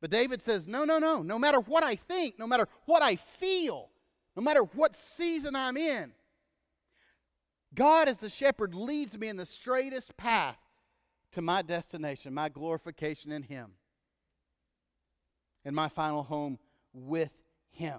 But 0.00 0.10
David 0.10 0.42
says, 0.42 0.66
No, 0.66 0.84
no, 0.84 0.98
no. 0.98 1.22
No 1.22 1.38
matter 1.38 1.60
what 1.60 1.82
I 1.82 1.94
think, 1.94 2.38
no 2.38 2.46
matter 2.46 2.68
what 2.86 3.02
I 3.02 3.16
feel, 3.16 3.88
no 4.36 4.42
matter 4.42 4.62
what 4.62 4.96
season 4.96 5.56
I'm 5.56 5.76
in, 5.76 6.12
God 7.74 8.08
as 8.08 8.18
the 8.18 8.28
shepherd 8.28 8.74
leads 8.74 9.16
me 9.16 9.28
in 9.28 9.36
the 9.36 9.46
straightest 9.46 10.16
path 10.16 10.58
to 11.32 11.40
my 11.40 11.62
destination, 11.62 12.34
my 12.34 12.48
glorification 12.48 13.30
in 13.30 13.42
Him, 13.42 13.72
and 15.64 15.76
my 15.76 15.88
final 15.88 16.22
home 16.22 16.58
with 16.92 17.30
Him. 17.80 17.98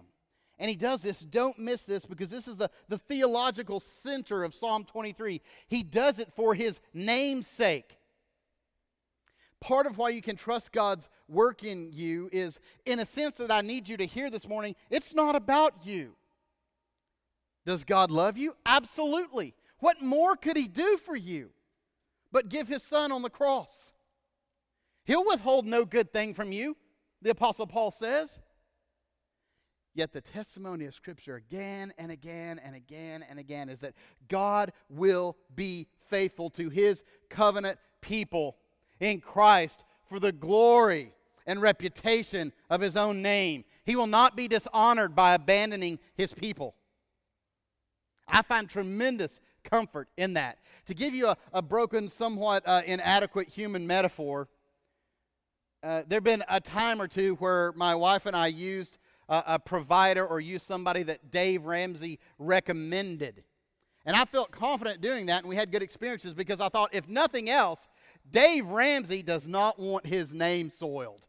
And 0.59 0.69
he 0.69 0.75
does 0.75 1.01
this, 1.01 1.21
don't 1.21 1.57
miss 1.57 1.83
this, 1.83 2.05
because 2.05 2.29
this 2.29 2.47
is 2.47 2.57
the, 2.57 2.69
the 2.87 2.99
theological 2.99 3.79
center 3.79 4.43
of 4.43 4.53
Psalm 4.53 4.85
23. 4.85 5.41
He 5.67 5.81
does 5.83 6.19
it 6.19 6.31
for 6.35 6.53
his 6.53 6.79
name's 6.93 7.47
sake 7.47 7.97
part 9.61 9.85
of 9.85 9.97
why 9.97 10.09
you 10.09 10.21
can 10.21 10.35
trust 10.35 10.73
God's 10.73 11.07
work 11.29 11.63
in 11.63 11.91
you 11.93 12.29
is, 12.33 12.59
in 12.85 12.99
a 12.99 13.05
sense, 13.05 13.37
that 13.37 13.51
I 13.51 13.61
need 13.61 13.87
you 13.87 13.95
to 13.97 14.05
hear 14.05 14.29
this 14.29 14.47
morning, 14.47 14.75
it's 14.89 15.13
not 15.13 15.35
about 15.35 15.85
you. 15.85 16.15
Does 17.65 17.83
God 17.85 18.11
love 18.11 18.37
you? 18.37 18.55
Absolutely. 18.65 19.53
What 19.77 20.01
more 20.01 20.35
could 20.35 20.57
He 20.57 20.67
do 20.67 20.97
for 20.97 21.15
you 21.15 21.51
but 22.31 22.49
give 22.49 22.67
His 22.67 22.83
Son 22.83 23.11
on 23.11 23.21
the 23.21 23.29
cross? 23.29 23.93
He'll 25.05 25.25
withhold 25.25 25.65
no 25.65 25.85
good 25.85 26.11
thing 26.11 26.33
from 26.33 26.51
you, 26.51 26.75
the 27.21 27.29
Apostle 27.29 27.67
Paul 27.67 27.91
says. 27.91 28.41
Yet 29.93 30.13
the 30.13 30.21
testimony 30.21 30.85
of 30.85 30.95
Scripture 30.95 31.35
again 31.35 31.93
and 31.97 32.11
again 32.11 32.59
and 32.63 32.75
again 32.75 33.25
and 33.29 33.39
again 33.39 33.67
is 33.69 33.79
that 33.79 33.93
God 34.29 34.71
will 34.89 35.35
be 35.53 35.87
faithful 36.09 36.49
to 36.51 36.69
His 36.69 37.03
covenant 37.29 37.77
people 38.01 38.57
in 38.99 39.19
Christ 39.19 39.83
for 40.07 40.19
the 40.19 40.31
glory 40.31 41.13
and 41.45 41.61
reputation 41.61 42.53
of 42.69 42.81
his 42.81 42.95
own 42.95 43.21
name. 43.21 43.65
He 43.85 43.95
will 43.95 44.07
not 44.07 44.35
be 44.35 44.47
dishonored 44.47 45.15
by 45.15 45.33
abandoning 45.33 45.99
his 46.15 46.33
people. 46.33 46.75
I 48.27 48.41
find 48.41 48.69
tremendous 48.69 49.41
comfort 49.63 50.07
in 50.17 50.33
that. 50.33 50.59
To 50.85 50.93
give 50.93 51.13
you 51.13 51.27
a, 51.27 51.37
a 51.53 51.61
broken, 51.61 52.09
somewhat 52.09 52.63
uh, 52.65 52.81
inadequate 52.85 53.49
human 53.49 53.85
metaphor, 53.85 54.47
uh, 55.83 56.03
there 56.07 56.17
have 56.17 56.23
been 56.23 56.43
a 56.47 56.61
time 56.61 57.01
or 57.01 57.07
two 57.07 57.35
where 57.35 57.71
my 57.73 57.95
wife 57.95 58.25
and 58.25 58.35
I 58.35 58.47
used 58.47 58.97
a, 59.31 59.43
a 59.47 59.59
provider 59.59 60.27
or 60.27 60.39
used 60.39 60.67
somebody 60.67 61.01
that 61.03 61.31
Dave 61.31 61.65
Ramsey 61.65 62.19
recommended. 62.37 63.43
And 64.05 64.15
I 64.15 64.25
felt 64.25 64.51
confident 64.51 65.01
doing 65.01 65.27
that, 65.27 65.41
and 65.41 65.49
we 65.49 65.55
had 65.55 65.71
good 65.71 65.81
experiences 65.81 66.33
because 66.33 66.59
I 66.59 66.69
thought, 66.69 66.93
if 66.93 67.07
nothing 67.07 67.49
else, 67.49 67.87
Dave 68.29 68.67
Ramsey 68.67 69.23
does 69.23 69.47
not 69.47 69.79
want 69.79 70.05
his 70.05 70.33
name 70.33 70.69
soiled. 70.69 71.27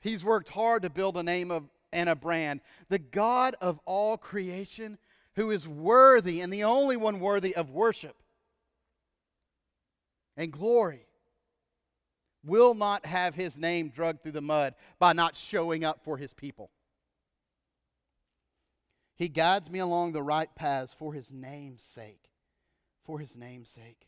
He's 0.00 0.24
worked 0.24 0.50
hard 0.50 0.82
to 0.82 0.90
build 0.90 1.16
a 1.16 1.22
name 1.22 1.50
of, 1.50 1.64
and 1.92 2.08
a 2.08 2.14
brand. 2.14 2.60
The 2.88 2.98
God 2.98 3.56
of 3.60 3.80
all 3.84 4.16
creation, 4.16 4.98
who 5.34 5.50
is 5.50 5.66
worthy 5.66 6.40
and 6.40 6.52
the 6.52 6.64
only 6.64 6.96
one 6.96 7.20
worthy 7.20 7.54
of 7.54 7.70
worship 7.70 8.16
and 10.36 10.52
glory, 10.52 11.06
will 12.44 12.74
not 12.74 13.06
have 13.06 13.34
his 13.34 13.58
name 13.58 13.88
dragged 13.88 14.22
through 14.22 14.32
the 14.32 14.40
mud 14.40 14.74
by 14.98 15.12
not 15.12 15.36
showing 15.36 15.84
up 15.84 16.02
for 16.02 16.16
his 16.16 16.32
people. 16.32 16.70
He 19.16 19.28
guides 19.28 19.70
me 19.70 19.78
along 19.78 20.12
the 20.12 20.22
right 20.22 20.48
paths 20.54 20.94
for 20.94 21.12
his 21.12 21.30
name's 21.30 21.82
sake. 21.82 22.30
For 23.04 23.18
his 23.18 23.36
name's 23.36 23.68
sake. 23.68 24.06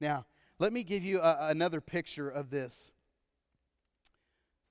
Now, 0.00 0.26
let 0.58 0.72
me 0.72 0.82
give 0.82 1.04
you 1.04 1.20
a, 1.20 1.48
another 1.50 1.80
picture 1.80 2.28
of 2.28 2.50
this 2.50 2.90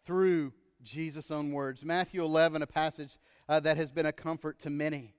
through 0.06 0.54
Jesus' 0.84 1.32
own 1.32 1.52
words. 1.52 1.86
Matthew 1.86 2.24
11, 2.24 2.62
a 2.62 2.68
passage 2.68 3.18
uh, 3.48 3.60
that 3.62 3.78
has 3.78 3.90
been 3.90 4.06
a 4.06 4.12
comfort 4.12 4.60
to 4.60 4.70
many. 4.70 5.14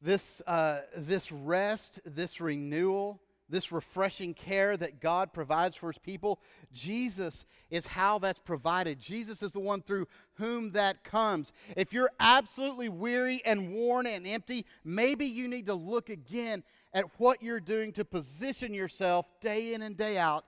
This, 0.00 0.40
uh, 0.46 0.80
this 0.96 1.30
rest, 1.30 2.00
this 2.04 2.40
renewal, 2.40 3.20
this 3.48 3.72
refreshing 3.72 4.34
care 4.34 4.76
that 4.76 5.00
God 5.00 5.32
provides 5.32 5.76
for 5.76 5.88
his 5.88 5.98
people, 5.98 6.40
Jesus 6.72 7.44
is 7.70 7.86
how 7.86 8.18
that's 8.18 8.38
provided. 8.38 8.98
Jesus 8.98 9.42
is 9.42 9.52
the 9.52 9.60
one 9.60 9.82
through 9.82 10.06
whom 10.34 10.72
that 10.72 11.04
comes. 11.04 11.52
If 11.76 11.92
you're 11.92 12.10
absolutely 12.20 12.88
weary 12.88 13.42
and 13.44 13.74
worn 13.74 14.06
and 14.06 14.26
empty, 14.26 14.66
maybe 14.84 15.24
you 15.24 15.48
need 15.48 15.66
to 15.66 15.74
look 15.74 16.10
again 16.10 16.62
at 16.92 17.04
what 17.18 17.42
you're 17.42 17.60
doing 17.60 17.92
to 17.92 18.04
position 18.04 18.74
yourself 18.74 19.26
day 19.40 19.74
in 19.74 19.82
and 19.82 19.96
day 19.96 20.18
out 20.18 20.44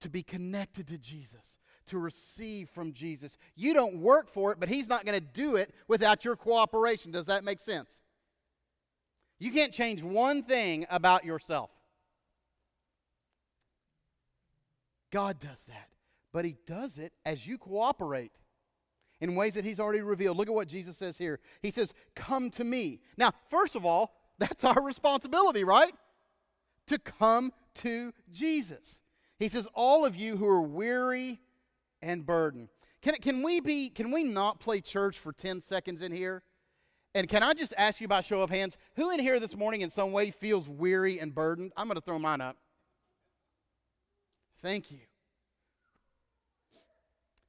to 0.00 0.10
be 0.10 0.22
connected 0.22 0.86
to 0.88 0.98
Jesus, 0.98 1.58
to 1.86 1.98
receive 1.98 2.68
from 2.68 2.92
Jesus. 2.92 3.38
You 3.56 3.72
don't 3.72 4.00
work 4.00 4.28
for 4.28 4.52
it, 4.52 4.60
but 4.60 4.68
He's 4.68 4.88
not 4.88 5.06
going 5.06 5.18
to 5.18 5.26
do 5.26 5.56
it 5.56 5.74
without 5.88 6.26
your 6.26 6.36
cooperation. 6.36 7.10
Does 7.10 7.26
that 7.26 7.42
make 7.42 7.58
sense? 7.58 8.02
You 9.38 9.50
can't 9.50 9.72
change 9.72 10.02
one 10.02 10.42
thing 10.42 10.86
about 10.90 11.24
yourself. 11.24 11.70
God 15.12 15.38
does 15.38 15.64
that, 15.66 15.88
but 16.32 16.44
He 16.44 16.56
does 16.66 16.98
it 16.98 17.12
as 17.24 17.46
you 17.46 17.58
cooperate 17.58 18.32
in 19.20 19.34
ways 19.34 19.54
that 19.54 19.64
He's 19.64 19.80
already 19.80 20.00
revealed. 20.00 20.36
Look 20.36 20.48
at 20.48 20.54
what 20.54 20.68
Jesus 20.68 20.96
says 20.96 21.18
here. 21.18 21.40
He 21.62 21.70
says, 21.70 21.94
Come 22.14 22.50
to 22.50 22.64
me. 22.64 23.00
Now, 23.16 23.32
first 23.48 23.76
of 23.76 23.84
all, 23.84 24.14
that's 24.38 24.64
our 24.64 24.82
responsibility, 24.82 25.64
right? 25.64 25.94
To 26.88 26.98
come 26.98 27.52
to 27.76 28.12
Jesus. 28.32 29.02
He 29.38 29.48
says, 29.48 29.68
All 29.74 30.04
of 30.04 30.16
you 30.16 30.36
who 30.36 30.48
are 30.48 30.62
weary 30.62 31.40
and 32.02 32.26
burdened. 32.26 32.68
Can, 33.02 33.14
can, 33.16 33.42
we 33.42 33.60
be, 33.60 33.90
can 33.90 34.10
we 34.10 34.24
not 34.24 34.60
play 34.60 34.80
church 34.80 35.18
for 35.18 35.32
10 35.32 35.60
seconds 35.60 36.00
in 36.00 36.10
here? 36.10 36.42
And 37.14 37.28
can 37.28 37.42
I 37.42 37.54
just 37.54 37.72
ask 37.78 38.00
you 38.00 38.08
by 38.08 38.20
show 38.20 38.40
of 38.40 38.50
hands, 38.50 38.76
who 38.96 39.10
in 39.10 39.20
here 39.20 39.38
this 39.38 39.56
morning 39.56 39.82
in 39.82 39.90
some 39.90 40.10
way 40.10 40.30
feels 40.30 40.68
weary 40.68 41.20
and 41.20 41.32
burdened? 41.32 41.72
I'm 41.76 41.86
going 41.86 41.96
to 41.96 42.00
throw 42.00 42.18
mine 42.18 42.40
up. 42.40 42.56
Thank 44.60 44.90
you. 44.90 44.98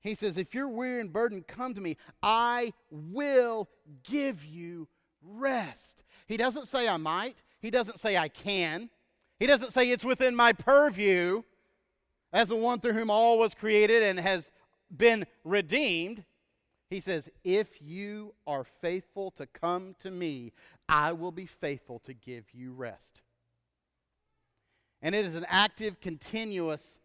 He 0.01 0.13
says, 0.13 0.37
If 0.37 0.53
you're 0.53 0.69
weary 0.69 1.01
and 1.01 1.11
burdened, 1.11 1.47
come 1.47 1.73
to 1.73 1.81
me. 1.81 1.97
I 2.21 2.73
will 2.91 3.67
give 4.03 4.45
you 4.45 4.87
rest. 5.23 6.03
He 6.27 6.37
doesn't 6.37 6.67
say 6.67 6.87
I 6.87 6.97
might, 6.97 7.41
he 7.59 7.71
doesn't 7.71 7.99
say 7.99 8.17
I 8.17 8.27
can, 8.27 8.91
he 9.39 9.47
doesn't 9.47 9.73
say 9.73 9.89
it's 9.89 10.05
within 10.05 10.35
my 10.35 10.53
purview 10.53 11.41
as 12.31 12.49
the 12.49 12.55
one 12.55 12.79
through 12.79 12.93
whom 12.93 13.09
all 13.09 13.39
was 13.39 13.55
created 13.55 14.03
and 14.03 14.19
has 14.19 14.51
been 14.95 15.25
redeemed. 15.43 16.23
He 16.95 17.01
says, 17.01 17.29
If 17.43 17.81
you 17.81 18.33
are 18.47 18.63
faithful 18.63 19.29
to 19.31 19.45
come 19.45 19.97
to 19.99 20.09
me, 20.09 20.53
I 20.87 21.11
will 21.11 21.33
be 21.33 21.45
faithful 21.45 21.99
to 22.05 22.13
give 22.13 22.45
you 22.53 22.71
rest. 22.71 23.21
And 25.01 25.13
it 25.13 25.25
is 25.25 25.35
an 25.35 25.45
active, 25.49 25.99
continuous 25.99 26.99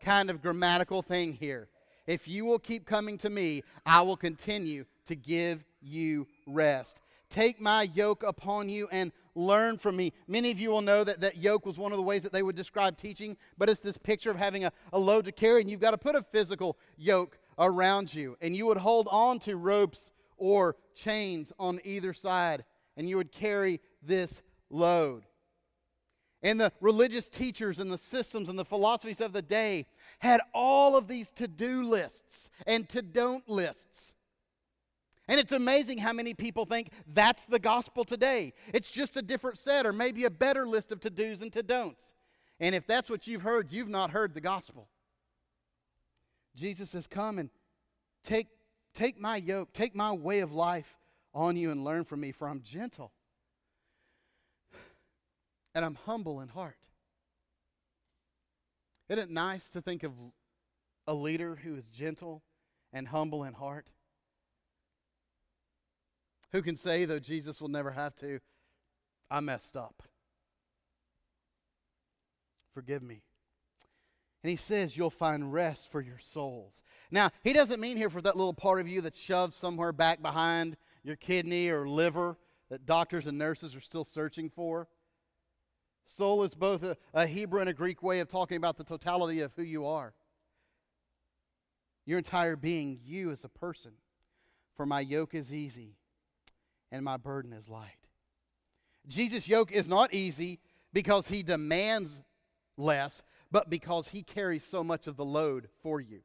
kind 0.00 0.28
of 0.28 0.42
grammatical 0.42 1.02
thing 1.02 1.34
here. 1.34 1.68
If 2.04 2.26
you 2.26 2.46
will 2.46 2.58
keep 2.58 2.84
coming 2.84 3.16
to 3.18 3.30
me, 3.30 3.62
I 3.86 4.02
will 4.02 4.16
continue 4.16 4.86
to 5.06 5.14
give 5.14 5.64
you 5.80 6.26
rest. 6.48 7.00
Take 7.30 7.60
my 7.60 7.82
yoke 7.94 8.24
upon 8.24 8.68
you 8.68 8.88
and 8.90 9.12
learn 9.36 9.78
from 9.78 9.94
me. 9.94 10.14
Many 10.26 10.50
of 10.50 10.58
you 10.58 10.70
will 10.70 10.82
know 10.82 11.04
that 11.04 11.20
that 11.20 11.36
yoke 11.36 11.64
was 11.64 11.78
one 11.78 11.92
of 11.92 11.96
the 11.96 12.02
ways 12.02 12.24
that 12.24 12.32
they 12.32 12.42
would 12.42 12.56
describe 12.56 12.96
teaching, 12.96 13.36
but 13.56 13.70
it's 13.70 13.82
this 13.82 13.98
picture 13.98 14.32
of 14.32 14.36
having 14.36 14.64
a, 14.64 14.72
a 14.92 14.98
load 14.98 15.26
to 15.26 15.32
carry, 15.32 15.60
and 15.60 15.70
you've 15.70 15.78
got 15.78 15.92
to 15.92 15.98
put 15.98 16.16
a 16.16 16.22
physical 16.22 16.76
yoke 16.96 17.38
around 17.58 18.14
you. 18.14 18.36
And 18.40 18.54
you 18.54 18.66
would 18.66 18.78
hold 18.78 19.08
on 19.10 19.38
to 19.40 19.56
ropes 19.56 20.10
or 20.36 20.76
chains 20.94 21.52
on 21.58 21.80
either 21.84 22.12
side, 22.12 22.64
and 22.96 23.08
you 23.08 23.16
would 23.16 23.32
carry 23.32 23.80
this 24.02 24.42
load. 24.70 25.24
And 26.42 26.60
the 26.60 26.72
religious 26.80 27.28
teachers 27.28 27.80
and 27.80 27.90
the 27.90 27.98
systems 27.98 28.48
and 28.48 28.58
the 28.58 28.64
philosophies 28.64 29.20
of 29.20 29.32
the 29.32 29.42
day 29.42 29.86
had 30.20 30.40
all 30.54 30.96
of 30.96 31.08
these 31.08 31.32
to 31.32 31.48
do 31.48 31.82
lists 31.82 32.48
and 32.66 32.88
to 32.90 33.02
don't 33.02 33.48
lists. 33.48 34.14
And 35.26 35.38
it's 35.38 35.52
amazing 35.52 35.98
how 35.98 36.12
many 36.12 36.32
people 36.32 36.64
think 36.64 36.90
that's 37.06 37.44
the 37.44 37.58
gospel 37.58 38.04
today. 38.04 38.54
It's 38.72 38.90
just 38.90 39.16
a 39.16 39.22
different 39.22 39.58
set 39.58 39.84
or 39.84 39.92
maybe 39.92 40.24
a 40.24 40.30
better 40.30 40.66
list 40.66 40.90
of 40.90 41.00
to 41.00 41.10
do's 41.10 41.42
and 41.42 41.52
to 41.52 41.62
don'ts. 41.62 42.14
And 42.60 42.74
if 42.74 42.86
that's 42.86 43.10
what 43.10 43.26
you've 43.26 43.42
heard, 43.42 43.70
you've 43.70 43.88
not 43.88 44.10
heard 44.10 44.34
the 44.34 44.40
gospel. 44.40 44.88
Jesus 46.58 46.90
says, 46.90 47.06
Come 47.06 47.38
and 47.38 47.50
take, 48.24 48.48
take 48.94 49.18
my 49.18 49.36
yoke, 49.36 49.72
take 49.72 49.94
my 49.94 50.12
way 50.12 50.40
of 50.40 50.52
life 50.52 50.96
on 51.34 51.56
you 51.56 51.70
and 51.70 51.84
learn 51.84 52.04
from 52.04 52.20
me, 52.20 52.32
for 52.32 52.48
I'm 52.48 52.62
gentle 52.62 53.12
and 55.74 55.84
I'm 55.84 55.94
humble 55.94 56.40
in 56.40 56.48
heart. 56.48 56.76
Isn't 59.08 59.22
it 59.22 59.30
nice 59.30 59.70
to 59.70 59.80
think 59.80 60.02
of 60.02 60.12
a 61.06 61.14
leader 61.14 61.56
who 61.62 61.76
is 61.76 61.88
gentle 61.88 62.42
and 62.92 63.08
humble 63.08 63.44
in 63.44 63.54
heart? 63.54 63.86
Who 66.52 66.62
can 66.62 66.76
say, 66.76 67.04
though 67.04 67.18
Jesus 67.18 67.60
will 67.60 67.68
never 67.68 67.92
have 67.92 68.14
to, 68.16 68.40
I 69.30 69.40
messed 69.40 69.76
up. 69.76 70.02
Forgive 72.74 73.02
me. 73.02 73.22
And 74.42 74.50
he 74.50 74.56
says, 74.56 74.96
You'll 74.96 75.10
find 75.10 75.52
rest 75.52 75.90
for 75.90 76.00
your 76.00 76.18
souls. 76.18 76.82
Now, 77.10 77.30
he 77.42 77.52
doesn't 77.52 77.80
mean 77.80 77.96
here 77.96 78.10
for 78.10 78.22
that 78.22 78.36
little 78.36 78.54
part 78.54 78.80
of 78.80 78.88
you 78.88 79.00
that's 79.00 79.20
shoved 79.20 79.54
somewhere 79.54 79.92
back 79.92 80.22
behind 80.22 80.76
your 81.02 81.16
kidney 81.16 81.68
or 81.68 81.88
liver 81.88 82.36
that 82.70 82.86
doctors 82.86 83.26
and 83.26 83.38
nurses 83.38 83.74
are 83.74 83.80
still 83.80 84.04
searching 84.04 84.50
for. 84.50 84.88
Soul 86.04 86.42
is 86.42 86.54
both 86.54 86.82
a, 86.82 86.96
a 87.12 87.26
Hebrew 87.26 87.60
and 87.60 87.68
a 87.68 87.74
Greek 87.74 88.02
way 88.02 88.20
of 88.20 88.28
talking 88.28 88.56
about 88.56 88.76
the 88.76 88.84
totality 88.84 89.40
of 89.40 89.52
who 89.54 89.62
you 89.62 89.86
are. 89.86 90.14
Your 92.06 92.18
entire 92.18 92.56
being, 92.56 93.00
you 93.04 93.30
as 93.30 93.44
a 93.44 93.48
person. 93.48 93.92
For 94.76 94.86
my 94.86 95.00
yoke 95.00 95.34
is 95.34 95.52
easy 95.52 95.96
and 96.90 97.04
my 97.04 97.16
burden 97.16 97.52
is 97.52 97.68
light. 97.68 98.06
Jesus' 99.06 99.48
yoke 99.48 99.72
is 99.72 99.88
not 99.88 100.14
easy 100.14 100.60
because 100.92 101.28
he 101.28 101.42
demands 101.42 102.22
less, 102.76 103.22
but 103.50 103.70
because 103.70 104.08
he 104.08 104.22
carries 104.22 104.64
so 104.64 104.84
much 104.84 105.06
of 105.06 105.16
the 105.16 105.24
load 105.24 105.68
for 105.82 106.00
you 106.00 106.20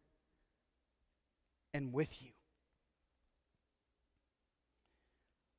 and 1.74 1.94
with 1.94 2.22
you. 2.22 2.32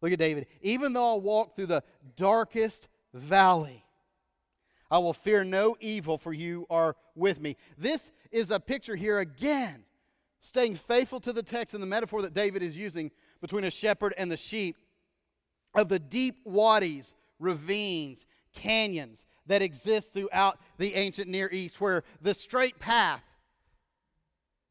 Look 0.02 0.12
at 0.12 0.18
David. 0.18 0.46
Even 0.60 0.92
though 0.92 1.14
I 1.14 1.18
walk 1.18 1.56
through 1.56 1.66
the 1.66 1.82
darkest 2.16 2.88
valley, 3.14 3.84
I 4.90 4.98
will 4.98 5.14
fear 5.14 5.44
no 5.44 5.76
evil, 5.80 6.18
for 6.18 6.32
you 6.32 6.66
are 6.68 6.94
with 7.14 7.40
me. 7.40 7.56
This 7.78 8.12
is 8.30 8.50
a 8.50 8.60
picture 8.60 8.96
here 8.96 9.18
again, 9.18 9.84
staying 10.40 10.76
faithful 10.76 11.20
to 11.20 11.32
the 11.32 11.42
text 11.42 11.74
and 11.74 11.82
the 11.82 11.86
metaphor 11.86 12.20
that 12.22 12.34
David 12.34 12.62
is 12.62 12.76
using 12.76 13.10
between 13.40 13.64
a 13.64 13.70
shepherd 13.70 14.12
and 14.18 14.30
the 14.30 14.36
sheep 14.36 14.76
of 15.74 15.88
the 15.88 15.98
deep 15.98 16.36
wadis, 16.44 17.14
ravines, 17.38 18.26
canyons 18.52 19.26
that 19.46 19.62
exists 19.62 20.10
throughout 20.10 20.58
the 20.78 20.94
ancient 20.94 21.28
Near 21.28 21.50
East, 21.52 21.80
where 21.80 22.04
the 22.20 22.34
straight 22.34 22.78
path, 22.78 23.24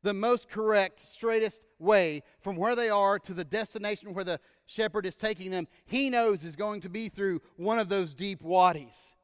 the 0.02 0.14
most 0.14 0.50
correct, 0.50 1.00
straightest 1.00 1.62
way 1.80 2.24
from 2.42 2.56
where 2.56 2.76
they 2.76 2.90
are 2.90 3.20
to 3.20 3.34
the 3.34 3.46
destination 3.46 4.14
where 4.14 4.24
the 4.24 4.40
shepherd 4.66 5.06
is 5.06 5.16
taking 5.16 5.52
them, 5.52 5.68
he 5.86 6.10
knows 6.10 6.44
is 6.44 6.56
going 6.56 6.82
to 6.82 6.90
be 6.90 7.10
through 7.10 7.42
one 7.58 7.80
of 7.80 7.90
those 7.90 8.14
deep 8.14 8.42
wadis 8.42 9.16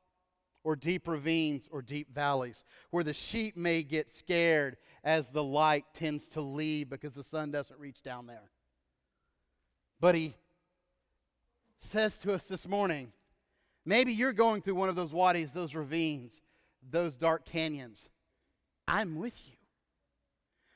or 0.63 0.75
deep 0.75 1.07
ravines 1.07 1.67
or 1.71 1.81
deep 1.81 2.13
valleys, 2.13 2.63
where 2.91 3.03
the 3.03 3.13
sheep 3.13 3.55
may 3.55 3.81
get 3.81 4.11
scared 4.11 4.77
as 5.03 5.29
the 5.29 5.43
light 5.43 5.85
tends 5.93 6.27
to 6.29 6.41
leave 6.41 6.89
because 6.89 7.13
the 7.13 7.23
sun 7.23 7.49
doesn't 7.49 7.79
reach 7.79 8.01
down 8.01 8.27
there. 8.27 8.51
But 9.99 10.15
he 10.15 10.35
says 11.77 12.17
to 12.19 12.33
us 12.33 12.47
this 12.47 12.67
morning 12.67 13.13
maybe 13.89 14.13
you're 14.13 14.33
going 14.33 14.61
through 14.61 14.75
one 14.75 14.87
of 14.87 14.95
those 14.95 15.11
wadis, 15.11 15.51
those 15.51 15.73
ravines, 15.73 16.41
those 16.91 17.15
dark 17.15 17.43
canyons. 17.45 18.07
I'm 18.87 19.15
with 19.15 19.33
you. 19.47 19.55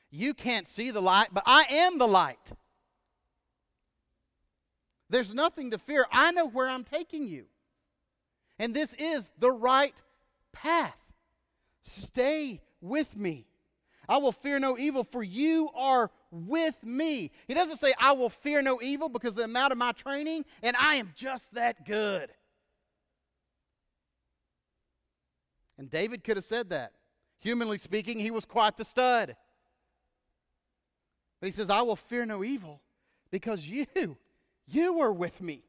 You 0.10 0.34
can't 0.34 0.68
see 0.68 0.90
the 0.90 1.02
light, 1.02 1.30
but 1.32 1.44
I 1.46 1.66
am 1.70 2.00
the 2.00 2.08
light. 2.08 2.52
There's 5.12 5.32
nothing 5.32 5.72
to 5.72 5.78
fear. 5.78 6.06
I 6.12 6.32
know 6.32 6.48
where 6.48 6.68
I'm 6.68 6.84
taking 6.84 7.28
you. 7.28 7.46
And 8.58 8.74
this 8.74 8.96
is 8.96 9.30
the 9.38 9.52
right 9.52 9.96
path. 10.52 10.98
Stay 11.84 12.62
with 12.82 13.16
me. 13.16 13.46
I 14.10 14.18
will 14.18 14.32
fear 14.32 14.60
no 14.60 14.76
evil, 14.76 15.04
for 15.04 15.22
you 15.22 15.70
are 15.76 16.10
with 16.32 16.84
me. 16.84 17.32
He 17.48 17.54
doesn't 17.54 17.78
say, 17.78 17.94
I 18.00 18.14
will 18.14 18.30
fear 18.30 18.64
no 18.64 18.80
evil 18.82 19.08
because 19.08 19.36
the 19.36 19.44
amount 19.44 19.72
of 19.72 19.78
my 19.78 19.92
training, 19.92 20.46
and 20.64 20.76
I 20.78 20.96
am 20.96 21.12
just 21.16 21.54
that 21.54 21.86
good. 21.86 22.32
And 25.78 25.90
David 25.90 26.24
could 26.24 26.38
have 26.38 26.46
said 26.46 26.70
that. 26.70 26.94
Humanly 27.40 27.78
speaking, 27.78 28.20
he 28.20 28.32
was 28.32 28.46
quite 28.46 28.78
the 28.78 28.86
stud. 28.86 29.36
But 31.40 31.48
he 31.48 31.52
says, 31.52 31.70
I 31.70 31.82
will 31.82 31.96
fear 31.96 32.26
no 32.26 32.44
evil 32.44 32.82
because 33.32 33.68
you, 33.68 33.86
you 34.68 35.00
are 35.00 35.12
with 35.12 35.42
me. 35.42 35.64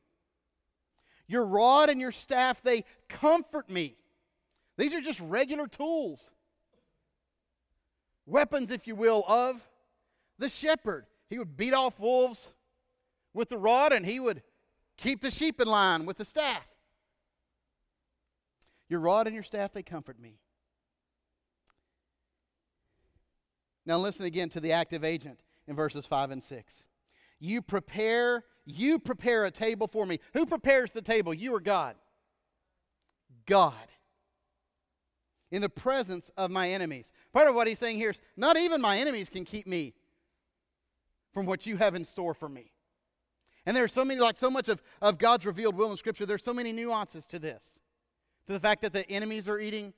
Your 1.27 1.45
rod 1.45 1.88
and 1.88 2.01
your 2.01 2.12
staff, 2.12 2.62
they 2.62 2.85
comfort 3.09 3.71
me. 3.71 3.97
These 4.77 4.95
are 4.95 5.01
just 5.01 5.21
regular 5.21 5.67
tools, 5.67 6.31
weapons, 8.27 8.71
if 8.71 8.87
you 8.87 8.95
will, 8.95 9.25
of 9.27 9.61
the 10.38 10.49
shepherd. 10.49 11.07
He 11.31 11.38
would 11.38 11.57
beat 11.57 11.73
off 11.73 11.99
wolves 11.99 12.51
with 13.33 13.49
the 13.49 13.57
rod 13.57 13.93
and 13.93 14.05
he 14.05 14.21
would 14.21 14.43
keep 14.97 15.21
the 15.21 15.31
sheep 15.31 15.61
in 15.61 15.69
line 15.69 16.07
with 16.07 16.19
the 16.19 16.25
staff. 16.25 16.67
Your 18.88 19.01
rod 19.01 19.27
and 19.27 19.35
your 19.35 19.42
staff, 19.42 19.73
they 19.73 19.83
comfort 19.83 20.20
me. 20.20 20.38
Now, 23.87 23.99
listen 23.99 24.25
again 24.25 24.49
to 24.51 24.61
the 24.61 24.73
active 24.73 25.05
agent 25.05 25.40
in 25.66 25.77
verses 25.77 26.07
5 26.07 26.31
and 26.31 26.42
6. 26.42 26.85
You 27.38 27.61
prepare, 27.61 28.44
you 28.64 28.99
prepare 28.99 29.44
a 29.44 29.51
table 29.51 29.87
for 29.87 30.07
me. 30.07 30.20
Who 30.33 30.47
prepares 30.47 30.90
the 30.90 31.03
table? 31.03 31.35
You 31.35 31.55
or 31.55 31.61
God? 31.61 31.97
God. 33.47 33.75
In 35.51 35.61
the 35.61 35.68
presence 35.68 36.31
of 36.37 36.51
my 36.51 36.70
enemies. 36.70 37.12
Part 37.33 37.49
of 37.49 37.55
what 37.55 37.66
he's 37.66 37.79
saying 37.79 37.99
here 37.99 38.11
is 38.11 38.23
not 38.37 38.57
even 38.57 38.81
my 38.81 38.99
enemies 38.99 39.29
can 39.29 39.44
keep 39.44 39.66
me 39.66 39.94
from 41.33 41.47
what 41.47 41.66
you 41.66 41.77
have 41.77 41.94
in 41.94 42.05
store 42.05 42.33
for 42.33 42.49
me. 42.49 42.73
And 43.66 43.77
there's 43.77 43.92
so 43.92 44.05
many, 44.05 44.20
like 44.20 44.38
so 44.38 44.51
much 44.51 44.68
of, 44.68 44.83
of 45.03 45.18
God's 45.18 45.44
revealed 45.44 45.75
will 45.75 45.90
in 45.90 45.97
Scripture, 45.97 46.27
there's 46.27 46.44
so 46.44 46.55
many 46.55 46.73
nuances 46.73 47.27
to 47.29 47.38
this. 47.38 47.79
To 48.47 48.53
the 48.53 48.61
fact 48.61 48.83
that 48.83 48.93
the 48.93 49.09
enemies 49.11 49.49
are 49.49 49.59
eating 49.59 49.95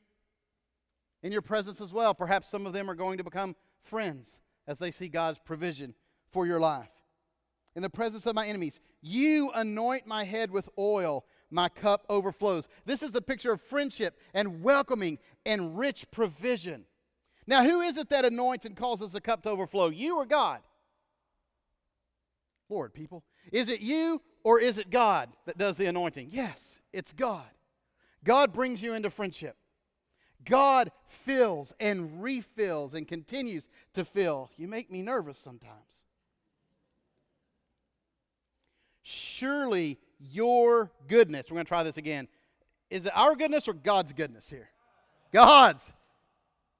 in 1.23 1.33
your 1.33 1.43
presence 1.43 1.81
as 1.81 1.93
well. 1.93 2.15
Perhaps 2.15 2.49
some 2.49 2.67
of 2.67 2.73
them 2.73 2.89
are 2.91 2.95
going 2.95 3.19
to 3.19 3.25
become 3.25 3.57
friends 3.83 4.41
as 4.67 4.79
they 4.79 4.91
see 4.91 5.09
God's 5.09 5.39
provision 5.39 5.95
for 6.29 6.47
your 6.47 6.61
life 6.61 6.91
in 7.75 7.83
the 7.83 7.91
presence 7.91 8.27
of 8.27 8.35
my 8.35 8.47
enemies. 8.47 8.81
You 9.03 9.51
anoint 9.55 10.07
my 10.07 10.25
head 10.25 10.51
with 10.51 10.69
oil, 10.79 11.25
my 11.51 11.69
cup 11.69 12.05
overflows. 12.09 12.69
This 12.85 13.03
is 13.03 13.15
a 13.15 13.21
picture 13.21 13.53
of 13.53 13.61
friendship 13.61 14.19
and 14.35 14.63
welcoming 14.63 15.19
and 15.45 15.79
rich 15.79 16.11
provision. 16.11 16.85
Now, 17.47 17.63
who 17.65 17.81
is 17.81 17.97
it 17.97 18.09
that 18.09 18.25
anoints 18.25 18.67
and 18.67 18.77
causes 18.77 19.13
the 19.13 19.21
cup 19.21 19.43
to 19.43 19.51
overflow? 19.51 19.89
You 19.89 20.17
or 20.17 20.27
God? 20.27 20.61
Lord, 22.69 22.95
people. 22.95 23.23
Is 23.53 23.69
it 23.69 23.81
you 23.81 24.21
or 24.43 24.59
is 24.59 24.79
it 24.79 24.91
God 24.91 25.29
that 25.45 25.59
does 25.59 25.77
the 25.77 25.87
anointing? 25.87 26.31
Yes, 26.33 26.81
it's 26.93 27.13
God. 27.13 27.47
God 28.27 28.53
brings 28.53 28.83
you 28.83 28.93
into 28.93 29.09
friendship. 29.09 29.57
God 30.45 30.91
fills 31.09 31.73
and 31.81 32.23
refills 32.23 32.93
and 32.93 33.07
continues 33.07 33.69
to 33.95 34.05
fill. 34.05 34.51
You 34.57 34.69
make 34.69 34.91
me 34.91 35.01
nervous 35.01 35.39
sometimes. 35.39 36.05
Surely 39.03 39.99
your 40.19 40.91
goodness, 41.07 41.47
we're 41.49 41.55
going 41.55 41.65
to 41.65 41.69
try 41.69 41.85
this 41.85 41.97
again. 41.97 42.27
Is 42.91 43.07
it 43.07 43.13
our 43.15 43.37
goodness 43.37 43.69
or 43.69 43.73
God's 43.73 44.13
goodness 44.13 44.51
here? 44.51 44.69
God's. 45.33 45.93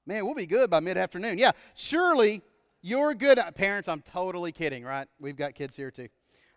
Man, 0.05 0.25
we'll 0.25 0.35
be 0.35 0.45
good 0.45 0.69
by 0.69 0.81
mid 0.81 0.97
afternoon. 0.97 1.37
Yeah, 1.37 1.51
surely 1.73 2.41
your 2.81 3.13
good. 3.13 3.39
Parents, 3.55 3.87
I'm 3.87 4.01
totally 4.01 4.51
kidding, 4.51 4.83
right? 4.83 5.07
We've 5.19 5.35
got 5.35 5.55
kids 5.55 5.75
here 5.75 5.91
too. 5.91 6.09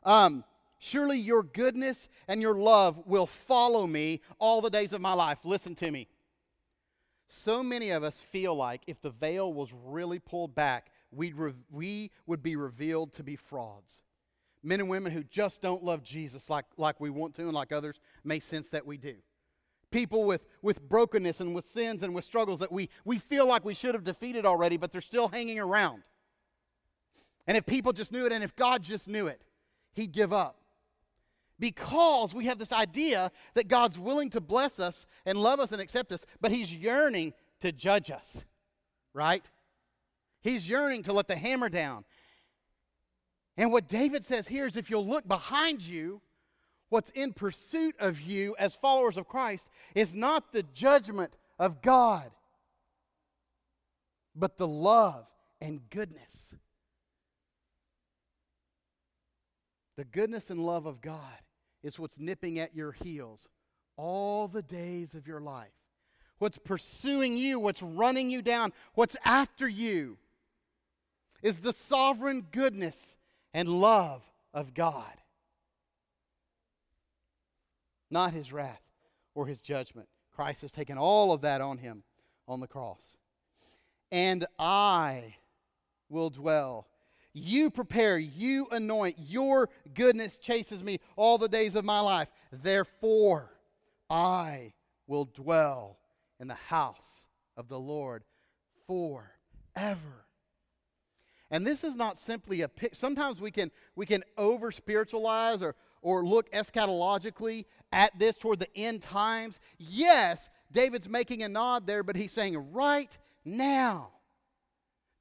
Um, 0.03 0.45
surely 0.81 1.17
your 1.17 1.45
goodness 1.45 2.09
and 2.27 2.43
your 2.43 2.55
love 2.55 3.01
will 3.07 3.27
follow 3.27 3.87
me 3.87 4.21
all 4.41 4.61
the 4.61 4.71
days 4.71 4.93
of 4.93 5.01
my 5.01 5.13
life. 5.13 5.39
Listen 5.45 5.77
to 5.77 5.91
me. 5.93 6.09
So 7.29 7.63
many 7.63 7.91
of 7.91 8.03
us 8.03 8.19
feel 8.19 8.57
like 8.57 8.83
if 8.89 9.01
the 9.01 9.11
veil 9.11 9.53
was 9.53 9.73
really 9.73 10.19
pulled 10.19 10.57
back, 10.57 10.91
we'd 11.13 11.37
re- 11.37 11.55
we 11.71 12.11
would 12.27 12.43
be 12.43 12.57
revealed 12.57 13.13
to 13.13 13.23
be 13.23 13.37
frauds 13.37 14.03
men 14.63 14.81
and 14.81 14.89
women 14.89 15.13
who 15.13 15.23
just 15.25 15.63
don't 15.63 15.83
love 15.83 16.03
Jesus 16.03 16.51
like, 16.51 16.67
like 16.77 17.01
we 17.01 17.11
want 17.11 17.35
to 17.35 17.43
and 17.43 17.53
like 17.53 17.73
others 17.73 18.01
may 18.25 18.41
sense 18.41 18.71
that 18.71 18.87
we 18.87 18.97
do. 18.97 19.17
People 19.91 20.25
with, 20.25 20.45
with 20.63 20.89
brokenness 20.89 21.41
and 21.41 21.55
with 21.55 21.65
sins 21.65 22.03
and 22.03 22.15
with 22.15 22.25
struggles 22.25 22.61
that 22.61 22.71
we, 22.71 22.89
we 23.05 23.19
feel 23.19 23.47
like 23.47 23.65
we 23.65 23.75
should 23.75 23.95
have 23.95 24.05
defeated 24.05 24.47
already, 24.47 24.77
but 24.77 24.93
they're 24.93 25.01
still 25.01 25.29
hanging 25.29 25.59
around. 25.59 26.03
And 27.47 27.57
if 27.57 27.67
people 27.67 27.93
just 27.93 28.13
knew 28.13 28.27
it 28.27 28.33
and 28.33 28.45
if 28.45 28.55
God 28.55 28.83
just 28.83 29.09
knew 29.09 29.27
it, 29.27 29.43
He'd 29.95 30.13
give 30.13 30.33
up. 30.33 30.60
Because 31.61 32.35
we 32.35 32.47
have 32.47 32.59
this 32.59 32.73
idea 32.73 33.31
that 33.55 33.69
God's 33.69 33.99
willing 33.99 34.31
to 34.31 34.41
bless 34.41 34.81
us 34.81 35.07
and 35.25 35.39
love 35.39 35.61
us 35.61 35.71
and 35.71 35.81
accept 35.81 36.11
us, 36.11 36.27
but 36.41 36.51
He's 36.51 36.75
yearning 36.75 37.35
to 37.61 37.71
judge 37.71 38.11
us, 38.11 38.45
right? 39.15 39.49
He's 40.41 40.69
yearning 40.69 41.05
to 41.05 41.13
let 41.13 41.29
the 41.29 41.37
hammer 41.37 41.69
down 41.69 42.05
and 43.61 43.71
what 43.71 43.89
David 43.89 44.25
says 44.25 44.49
here 44.49 44.65
is 44.65 44.79
if 44.79 44.89
you'll 44.89 45.07
look 45.07 45.29
behind 45.29 45.87
you, 45.87 46.23
what's 46.89 47.11
in 47.11 47.35
pursuit 47.35 47.95
of 47.99 48.19
you 48.19 48.57
as 48.59 48.75
followers 48.75 49.19
of 49.19 49.29
Christ 49.29 49.69
is 49.95 50.15
not 50.15 50.53
the 50.55 50.63
judgment 50.63 51.37
of 51.59 51.83
God, 51.83 52.31
but 54.35 54.57
the 54.57 54.67
love 54.67 55.27
and 55.61 55.83
goodness. 55.91 56.55
The 59.99 60.07
goodness 60.07 60.49
and 60.49 60.65
love 60.65 60.87
of 60.87 61.03
God 61.03 61.21
is 61.83 61.99
what's 61.99 62.19
nipping 62.19 62.59
at 62.59 62.75
your 62.75 62.93
heels 62.93 63.49
all 63.97 64.49
the 64.49 64.63
days 64.63 65.15
of 65.15 65.27
your 65.27 65.41
life. 65.41 65.69
What's 66.39 66.59
pursuing 66.59 67.37
you, 67.37 67.61
what's 67.61 67.83
running 67.83 68.31
you 68.31 68.41
down, 68.41 68.73
what's 68.95 69.17
after 69.25 69.69
you 69.69 70.19
is 71.43 71.61
the 71.61 71.73
sovereign 71.73 72.47
goodness 72.51 73.17
and 73.53 73.69
love 73.69 74.23
of 74.55 74.75
God, 74.75 75.13
not 78.11 78.33
his 78.33 78.53
wrath 78.53 78.83
or 79.35 79.47
his 79.47 79.61
judgment. 79.61 80.09
Christ 80.35 80.63
has 80.63 80.71
taken 80.71 80.97
all 80.97 81.33
of 81.33 81.43
that 81.43 81.61
on 81.61 81.79
him 81.79 82.03
on 82.49 82.61
the 82.61 82.67
cross. 82.67 83.17
And 84.11 84.47
I 84.59 85.37
will 86.09 86.31
dwell. 86.31 86.87
You 87.33 87.71
prepare, 87.71 88.19
you 88.19 88.67
anoint, 88.73 89.17
your 89.19 89.69
goodness 89.95 90.37
chases 90.37 90.83
me 90.83 91.01
all 91.17 91.39
the 91.39 91.49
days 91.49 91.77
of 91.77 91.85
my 91.85 92.01
life. 92.01 92.29
Therefore, 92.51 93.51
I 94.09 94.73
will 95.07 95.27
dwell 95.27 95.99
in 96.41 96.49
the 96.49 96.55
house 96.55 97.27
of 97.57 97.69
the 97.69 97.79
Lord 97.79 98.25
forever. 98.87 100.27
And 101.51 101.67
this 101.67 101.85
is 101.85 101.97
not 101.97 102.19
simply 102.19 102.63
a 102.63 102.69
pic. 102.69 102.95
Sometimes 102.95 103.41
we 103.41 103.51
can, 103.51 103.71
we 103.97 104.07
can 104.07 104.23
over 104.37 104.71
spiritualize 104.71 105.63
or, 105.63 105.75
or 106.03 106.25
look 106.25 106.51
eschatologically 106.53 107.67
at 107.93 108.17
this 108.19 108.37
toward 108.37 108.61
the 108.61 108.77
end 108.77 109.03
times. 109.03 109.59
Yes, 109.79 110.49
David's 110.71 111.09
making 111.09 111.43
a 111.43 111.49
nod 111.49 111.87
there, 111.87 112.03
but 112.03 112.17
he's 112.17 112.33
saying 112.33 112.73
right 112.73 113.17
now, 113.45 114.11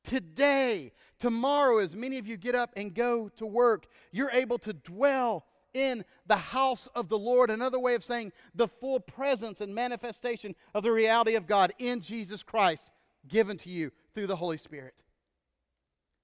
today, 0.04 0.92
tomorrow, 1.20 1.78
as 1.78 1.96
many 1.96 2.18
of 2.18 2.28
you 2.28 2.38
get 2.38 2.56
up 2.56 2.72
and 2.76 2.94
go 2.94 3.30
to 3.36 3.46
work, 3.46 3.88
you're 4.12 4.32
able 4.32 4.58
to 4.60 4.74
dwell 4.74 5.46
in 5.74 6.04
the 6.26 6.36
house 6.36 6.88
of 6.96 7.10
the 7.10 7.20
Lord. 7.20 7.52
Another 7.52 7.80
way 7.80 7.94
of 7.96 8.04
saying 8.04 8.32
the 8.56 8.68
full 8.68 9.00
presence 9.00 9.62
and 9.62 9.76
manifestation 9.76 10.56
of 10.74 10.84
the 10.84 10.92
reality 10.92 11.36
of 11.36 11.46
God 11.46 11.74
in 11.78 12.02
Jesus 12.02 12.42
Christ 12.42 12.90
given 13.28 13.58
to 13.58 13.70
you 13.70 13.92
through 14.16 14.28
the 14.28 14.36
Holy 14.36 14.58
Spirit 14.58 14.96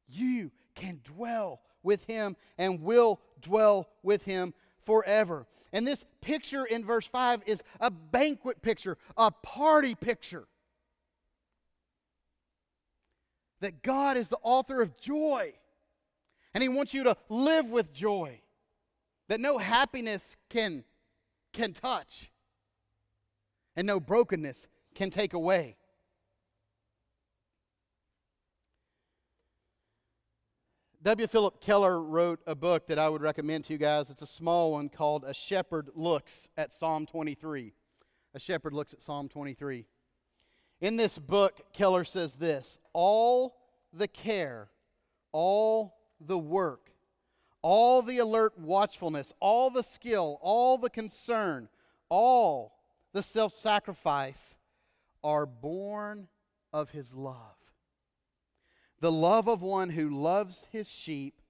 you 0.08 0.52
can 0.74 1.00
dwell 1.04 1.62
with 1.84 2.04
him 2.06 2.36
and 2.58 2.82
will 2.82 3.20
dwell 3.42 3.90
with 4.04 4.24
him 4.24 4.54
forever. 4.86 5.46
And 5.74 5.86
this 5.86 6.06
picture 6.22 6.66
in 6.66 6.86
verse 6.86 7.08
5 7.08 7.44
is 7.46 7.64
a 7.80 7.92
banquet 7.92 8.62
picture, 8.62 8.98
a 9.18 9.32
party 9.32 9.96
picture. 9.96 10.48
That 13.62 13.84
God 13.84 14.18
is 14.18 14.30
the 14.30 14.38
author 14.42 14.82
of 14.82 14.98
joy, 14.98 15.54
and 16.54 16.62
He 16.62 16.70
wants 16.70 16.94
you 16.94 17.04
to 17.04 17.18
live 17.30 17.70
with 17.70 17.94
joy 17.94 18.42
that 19.28 19.40
no 19.40 19.58
happiness 19.58 20.36
can, 20.50 20.84
can 21.54 21.74
touch, 21.74 22.32
and 23.76 23.88
no 23.88 24.00
brokenness 24.00 24.68
can 24.94 25.10
take 25.10 25.34
away. 25.34 25.78
W. 31.06 31.28
Philip 31.28 31.62
Keller 31.62 32.02
wrote 32.02 32.40
a 32.48 32.56
book 32.56 32.88
that 32.88 32.98
I 32.98 33.10
would 33.10 33.22
recommend 33.22 33.66
to 33.66 33.74
you 33.74 33.78
guys. 33.78 34.10
It's 34.10 34.24
a 34.24 34.28
small 34.28 34.72
one 34.72 34.90
called 34.90 35.24
A 35.24 35.36
Shepherd 35.36 35.90
Looks 35.94 36.50
at 36.58 36.74
Psalm 36.74 37.06
23. 37.06 37.74
A 38.34 38.40
Shepherd 38.40 38.74
Looks 38.74 38.92
at 38.92 39.04
Psalm 39.04 39.30
23. 39.30 39.86
In 40.82 40.98
this 40.98 41.18
book, 41.18 41.62
Keller 41.74 42.04
says 42.04 42.36
this 42.36 42.80
All 42.94 43.56
the 43.94 44.08
care, 44.08 44.70
all 45.32 45.98
the 46.20 46.38
work, 46.38 46.92
all 47.62 48.02
the 48.02 48.20
alert 48.20 48.58
watchfulness, 48.60 49.34
all 49.40 49.70
the 49.70 49.84
skill, 49.84 50.40
all 50.42 50.78
the 50.78 50.90
concern, 50.90 51.70
all 52.10 52.78
the 53.14 53.24
self 53.24 53.54
sacrifice 53.54 54.56
are 55.24 55.46
born 55.46 56.28
of 56.74 56.90
his 56.92 57.14
love 57.14 57.56
the 59.06 59.12
love 59.12 59.48
of 59.48 59.62
one 59.62 59.92
who 59.92 60.10
loves 60.10 60.66
his 60.72 60.90
sheep, 60.90 61.42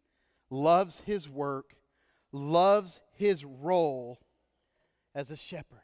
loves 0.50 1.02
his 1.06 1.30
work, 1.30 1.76
loves 2.32 3.00
his 3.14 3.46
role 3.46 4.20
as 5.14 5.32
a 5.32 5.38
shepherd. 5.38 5.80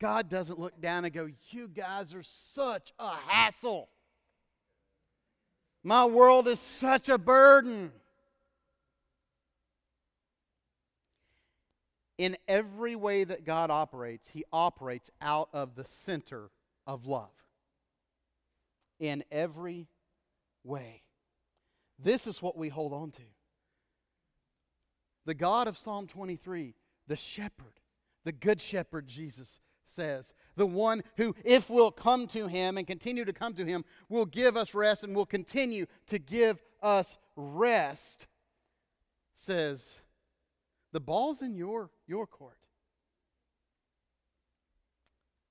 God 0.00 0.30
doesn't 0.30 0.58
look 0.58 0.80
down 0.80 1.04
and 1.04 1.12
go, 1.12 1.28
You 1.50 1.68
guys 1.68 2.14
are 2.14 2.22
such 2.22 2.92
a 2.98 3.14
hassle. 3.26 3.90
My 5.84 6.06
world 6.06 6.48
is 6.48 6.58
such 6.58 7.08
a 7.08 7.18
burden. 7.18 7.92
In 12.16 12.36
every 12.48 12.96
way 12.96 13.24
that 13.24 13.44
God 13.44 13.70
operates, 13.70 14.28
He 14.28 14.44
operates 14.52 15.10
out 15.20 15.48
of 15.52 15.74
the 15.74 15.84
center 15.84 16.50
of 16.86 17.06
love. 17.06 17.30
In 18.98 19.22
every 19.30 19.86
way. 20.64 21.02
This 21.98 22.26
is 22.26 22.42
what 22.42 22.56
we 22.56 22.70
hold 22.70 22.92
on 22.92 23.10
to. 23.12 23.22
The 25.26 25.34
God 25.34 25.68
of 25.68 25.76
Psalm 25.76 26.06
23, 26.06 26.74
the 27.06 27.16
shepherd, 27.16 27.80
the 28.24 28.32
good 28.32 28.60
shepherd, 28.60 29.06
Jesus 29.06 29.60
says, 29.90 30.32
the 30.56 30.66
one 30.66 31.02
who, 31.16 31.34
if 31.44 31.68
we'll 31.68 31.90
come 31.90 32.26
to 32.28 32.46
him 32.46 32.78
and 32.78 32.86
continue 32.86 33.24
to 33.24 33.32
come 33.32 33.54
to 33.54 33.64
him, 33.64 33.84
will 34.08 34.26
give 34.26 34.56
us 34.56 34.74
rest 34.74 35.04
and 35.04 35.14
will 35.14 35.26
continue 35.26 35.86
to 36.06 36.18
give 36.18 36.62
us 36.82 37.18
rest, 37.36 38.26
says, 39.34 40.00
the 40.92 41.00
ball's 41.00 41.42
in 41.42 41.54
your, 41.54 41.90
your 42.06 42.26
court. 42.26 42.58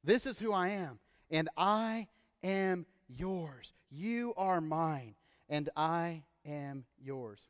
This 0.03 0.25
is 0.25 0.39
who 0.39 0.53
I 0.53 0.69
am, 0.69 0.99
and 1.29 1.49
I 1.57 2.07
am 2.43 2.85
yours. 3.07 3.73
You 3.89 4.33
are 4.37 4.61
mine, 4.61 5.15
and 5.49 5.69
I 5.75 6.23
am 6.45 6.85
yours. 6.97 7.47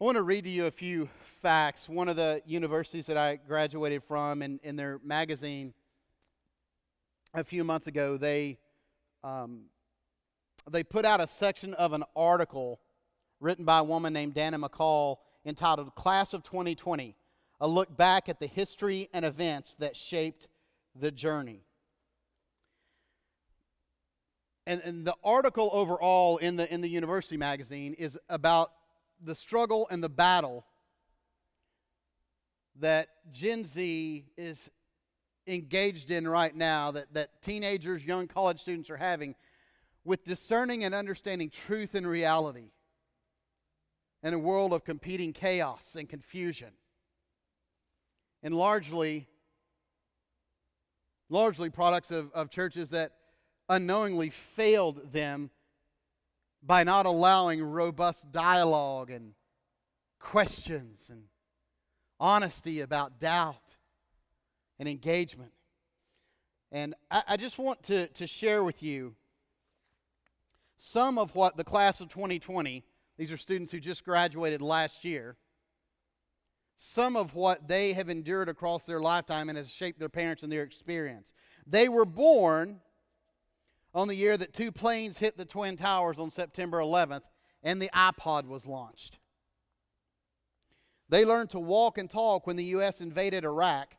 I 0.00 0.04
want 0.04 0.16
to 0.16 0.22
read 0.22 0.44
to 0.44 0.50
you 0.50 0.64
a 0.64 0.70
few 0.70 1.10
facts. 1.42 1.86
One 1.86 2.08
of 2.08 2.16
the 2.16 2.40
universities 2.46 3.04
that 3.04 3.18
I 3.18 3.36
graduated 3.36 4.02
from, 4.02 4.40
in, 4.40 4.58
in 4.62 4.74
their 4.74 4.98
magazine 5.04 5.74
a 7.34 7.44
few 7.44 7.64
months 7.64 7.86
ago, 7.86 8.16
they, 8.16 8.56
um, 9.22 9.64
they 10.70 10.82
put 10.82 11.04
out 11.04 11.20
a 11.20 11.26
section 11.26 11.74
of 11.74 11.92
an 11.92 12.04
article 12.16 12.80
written 13.40 13.66
by 13.66 13.80
a 13.80 13.84
woman 13.84 14.14
named 14.14 14.32
Dana 14.32 14.58
McCall 14.58 15.16
entitled 15.44 15.94
Class 15.96 16.32
of 16.32 16.44
2020 16.44 17.14
A 17.60 17.68
Look 17.68 17.94
Back 17.94 18.30
at 18.30 18.40
the 18.40 18.46
History 18.46 19.10
and 19.12 19.26
Events 19.26 19.74
That 19.74 19.98
Shaped 19.98 20.48
the 20.98 21.10
Journey 21.10 21.66
and, 24.66 24.80
and 24.82 25.06
the 25.06 25.16
article 25.24 25.68
overall 25.72 26.36
in 26.36 26.56
the, 26.56 26.72
in 26.72 26.80
the 26.80 26.88
university 26.88 27.36
magazine 27.36 27.92
is 27.94 28.18
about 28.28 28.70
the 29.22 29.34
struggle 29.34 29.86
and 29.90 30.02
the 30.02 30.08
battle 30.08 30.64
that 32.76 33.08
Gen 33.30 33.66
Z 33.66 34.24
is 34.36 34.70
engaged 35.46 36.10
in 36.10 36.26
right 36.26 36.54
now, 36.54 36.90
that, 36.92 37.12
that 37.12 37.42
teenagers, 37.42 38.04
young 38.04 38.26
college 38.26 38.60
students 38.60 38.90
are 38.90 38.96
having 38.96 39.34
with 40.04 40.24
discerning 40.24 40.84
and 40.84 40.94
understanding 40.94 41.50
truth 41.50 41.94
and 41.94 42.06
reality 42.06 42.70
in 44.22 44.34
a 44.34 44.38
world 44.38 44.72
of 44.72 44.84
competing 44.84 45.32
chaos 45.32 45.96
and 45.98 46.08
confusion. 46.08 46.70
And 48.42 48.54
largely, 48.54 49.28
largely 51.28 51.68
products 51.68 52.10
of, 52.10 52.32
of 52.32 52.50
churches 52.50 52.90
that 52.90 53.12
unknowingly 53.68 54.30
failed 54.30 55.12
them 55.12 55.50
by 56.62 56.84
not 56.84 57.06
allowing 57.06 57.62
robust 57.62 58.30
dialogue 58.32 59.10
and 59.10 59.32
questions 60.18 61.06
and 61.08 61.24
honesty 62.18 62.80
about 62.80 63.18
doubt 63.18 63.76
and 64.78 64.88
engagement. 64.88 65.52
And 66.70 66.94
I, 67.10 67.22
I, 67.28 67.36
just 67.36 67.58
want 67.58 67.82
to, 67.84 68.06
to 68.08 68.26
share 68.26 68.62
with 68.62 68.82
you 68.82 69.14
some 70.76 71.18
of 71.18 71.34
what 71.34 71.56
the 71.56 71.64
class 71.64 72.00
of 72.00 72.08
2020, 72.08 72.84
these 73.18 73.32
are 73.32 73.36
students 73.36 73.72
who 73.72 73.80
just 73.80 74.04
graduated 74.04 74.62
last 74.62 75.04
year, 75.04 75.36
some 76.76 77.16
of 77.16 77.34
what 77.34 77.68
they 77.68 77.92
have 77.92 78.08
endured 78.08 78.48
across 78.48 78.84
their 78.84 79.00
lifetime 79.00 79.48
and 79.48 79.58
has 79.58 79.70
shaped 79.70 79.98
their 79.98 80.08
parents 80.08 80.42
and 80.42 80.50
their 80.50 80.62
experience. 80.62 81.34
They 81.66 81.88
were 81.88 82.06
born 82.06 82.80
on 83.94 84.08
the 84.08 84.14
year 84.14 84.36
that 84.36 84.52
two 84.52 84.70
planes 84.70 85.18
hit 85.18 85.36
the 85.36 85.44
Twin 85.44 85.76
Towers 85.76 86.18
on 86.18 86.30
September 86.30 86.78
11th 86.78 87.22
and 87.62 87.80
the 87.80 87.90
iPod 87.94 88.46
was 88.46 88.66
launched. 88.66 89.18
They 91.08 91.24
learned 91.24 91.50
to 91.50 91.58
walk 91.58 91.98
and 91.98 92.08
talk 92.08 92.46
when 92.46 92.56
the 92.56 92.64
U.S. 92.66 93.00
invaded 93.00 93.44
Iraq 93.44 93.96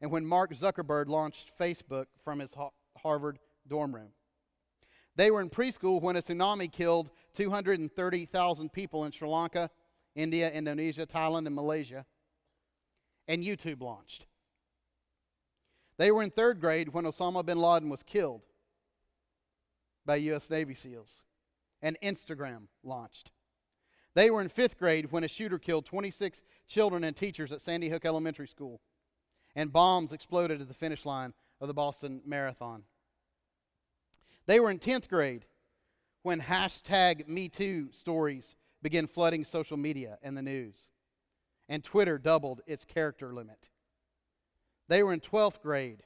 and 0.00 0.10
when 0.10 0.26
Mark 0.26 0.52
Zuckerberg 0.52 1.08
launched 1.08 1.52
Facebook 1.58 2.06
from 2.22 2.40
his 2.40 2.54
Harvard 2.98 3.38
dorm 3.68 3.94
room. 3.94 4.10
They 5.14 5.30
were 5.30 5.40
in 5.40 5.50
preschool 5.50 6.02
when 6.02 6.16
a 6.16 6.20
tsunami 6.20 6.72
killed 6.72 7.10
230,000 7.34 8.72
people 8.72 9.04
in 9.04 9.12
Sri 9.12 9.28
Lanka, 9.28 9.70
India, 10.16 10.50
Indonesia, 10.50 11.06
Thailand, 11.06 11.46
and 11.46 11.54
Malaysia, 11.54 12.04
and 13.28 13.44
YouTube 13.44 13.82
launched. 13.82 14.26
They 15.98 16.10
were 16.10 16.22
in 16.22 16.30
third 16.30 16.60
grade 16.60 16.88
when 16.88 17.04
Osama 17.04 17.44
bin 17.46 17.58
Laden 17.58 17.88
was 17.88 18.02
killed 18.02 18.42
by 20.04 20.16
U.S. 20.16 20.50
Navy 20.50 20.74
SEALs, 20.74 21.22
and 21.80 21.96
Instagram 22.02 22.68
launched. 22.82 23.30
They 24.14 24.30
were 24.30 24.42
in 24.42 24.48
fifth 24.48 24.78
grade 24.78 25.10
when 25.10 25.24
a 25.24 25.28
shooter 25.28 25.58
killed 25.58 25.86
26 25.86 26.42
children 26.66 27.04
and 27.04 27.16
teachers 27.16 27.52
at 27.52 27.60
Sandy 27.62 27.88
Hook 27.88 28.04
Elementary 28.04 28.48
School, 28.48 28.80
and 29.54 29.72
bombs 29.72 30.12
exploded 30.12 30.60
at 30.60 30.68
the 30.68 30.74
finish 30.74 31.06
line 31.06 31.32
of 31.60 31.68
the 31.68 31.74
Boston 31.74 32.20
Marathon. 32.26 32.84
They 34.46 34.60
were 34.60 34.70
in 34.70 34.78
10th 34.78 35.08
grade 35.08 35.46
when 36.22 36.40
hashtag 36.40 37.28
MeToo 37.28 37.94
stories 37.94 38.54
began 38.82 39.06
flooding 39.06 39.44
social 39.44 39.76
media 39.76 40.18
and 40.22 40.36
the 40.36 40.42
news, 40.42 40.88
and 41.68 41.82
Twitter 41.82 42.18
doubled 42.18 42.60
its 42.66 42.84
character 42.84 43.32
limit. 43.32 43.70
They 44.88 45.02
were 45.02 45.12
in 45.12 45.20
12th 45.20 45.62
grade 45.62 46.02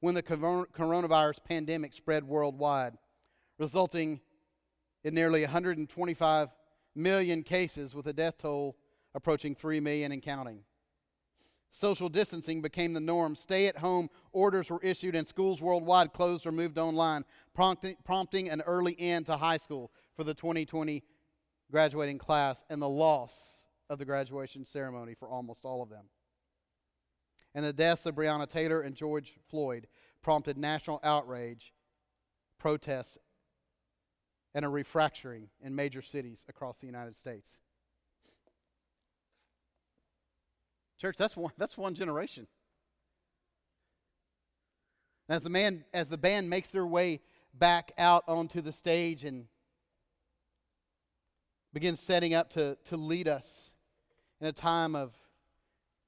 when 0.00 0.14
the 0.14 0.22
coronavirus 0.22 1.44
pandemic 1.44 1.92
spread 1.92 2.24
worldwide 2.24 2.96
resulting 3.58 4.20
in 5.04 5.14
nearly 5.14 5.42
125 5.42 6.48
million 6.94 7.42
cases 7.42 7.94
with 7.94 8.06
a 8.06 8.12
death 8.12 8.38
toll 8.38 8.76
approaching 9.14 9.54
3 9.54 9.80
million 9.80 10.12
and 10.12 10.22
counting. 10.22 10.60
Social 11.70 12.08
distancing 12.08 12.62
became 12.62 12.92
the 12.92 13.00
norm. 13.00 13.34
Stay 13.36 13.66
at 13.66 13.76
home 13.76 14.08
orders 14.32 14.70
were 14.70 14.80
issued, 14.82 15.14
and 15.14 15.26
schools 15.26 15.60
worldwide 15.60 16.12
closed 16.12 16.46
or 16.46 16.52
moved 16.52 16.78
online, 16.78 17.24
prompting, 17.54 17.96
prompting 18.04 18.48
an 18.48 18.62
early 18.62 18.96
end 18.98 19.26
to 19.26 19.36
high 19.36 19.56
school 19.56 19.90
for 20.14 20.24
the 20.24 20.34
2020 20.34 21.02
graduating 21.70 22.18
class 22.18 22.64
and 22.70 22.80
the 22.80 22.88
loss 22.88 23.64
of 23.90 23.98
the 23.98 24.04
graduation 24.04 24.64
ceremony 24.64 25.14
for 25.14 25.28
almost 25.28 25.64
all 25.64 25.82
of 25.82 25.90
them. 25.90 26.06
And 27.54 27.64
the 27.64 27.72
deaths 27.72 28.06
of 28.06 28.14
Breonna 28.14 28.48
Taylor 28.48 28.82
and 28.82 28.94
George 28.94 29.34
Floyd 29.48 29.86
prompted 30.22 30.56
national 30.56 31.00
outrage, 31.02 31.72
protests, 32.58 33.18
and 34.56 34.64
a 34.64 34.68
refracturing 34.68 35.48
in 35.62 35.76
major 35.76 36.00
cities 36.00 36.46
across 36.48 36.78
the 36.78 36.86
United 36.86 37.14
States. 37.14 37.60
Church, 40.98 41.18
that's 41.18 41.36
one, 41.36 41.52
that's 41.58 41.76
one 41.76 41.94
generation. 41.94 42.46
As 45.28 45.42
the 45.42 45.50
man, 45.50 45.84
as 45.92 46.08
the 46.08 46.16
band 46.16 46.48
makes 46.48 46.70
their 46.70 46.86
way 46.86 47.20
back 47.52 47.92
out 47.98 48.24
onto 48.26 48.62
the 48.62 48.72
stage 48.72 49.24
and 49.24 49.44
begins 51.74 52.00
setting 52.00 52.32
up 52.32 52.48
to, 52.54 52.78
to 52.86 52.96
lead 52.96 53.28
us 53.28 53.74
in 54.40 54.46
a 54.46 54.52
time 54.52 54.96
of 54.96 55.14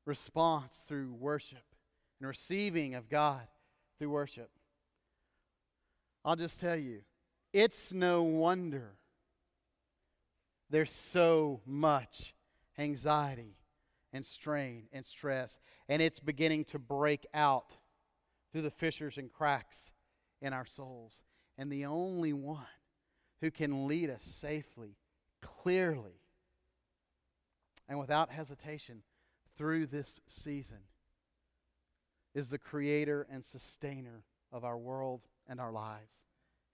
response 0.06 0.80
through 0.88 1.12
worship 1.12 1.74
and 2.18 2.26
receiving 2.26 2.94
of 2.94 3.10
God 3.10 3.46
through 3.98 4.08
worship. 4.08 4.48
I'll 6.24 6.36
just 6.36 6.58
tell 6.58 6.76
you, 6.76 7.02
it's 7.52 7.92
no 7.92 8.22
wonder 8.22 8.92
there's 10.70 10.92
so 10.92 11.60
much 11.64 12.34
anxiety 12.76 13.56
and 14.12 14.24
strain 14.24 14.84
and 14.92 15.04
stress, 15.04 15.58
and 15.88 16.00
it's 16.02 16.20
beginning 16.20 16.64
to 16.66 16.78
break 16.78 17.26
out 17.34 17.76
through 18.52 18.62
the 18.62 18.70
fissures 18.70 19.18
and 19.18 19.32
cracks 19.32 19.92
in 20.40 20.52
our 20.52 20.66
souls. 20.66 21.22
And 21.56 21.70
the 21.70 21.86
only 21.86 22.32
one 22.32 22.64
who 23.40 23.50
can 23.50 23.86
lead 23.86 24.10
us 24.10 24.22
safely, 24.22 24.96
clearly, 25.42 26.20
and 27.88 27.98
without 27.98 28.30
hesitation 28.30 29.02
through 29.56 29.86
this 29.86 30.20
season 30.26 30.78
is 32.34 32.48
the 32.48 32.58
creator 32.58 33.26
and 33.30 33.44
sustainer 33.44 34.24
of 34.52 34.64
our 34.64 34.78
world 34.78 35.22
and 35.48 35.60
our 35.60 35.72
lives. 35.72 36.27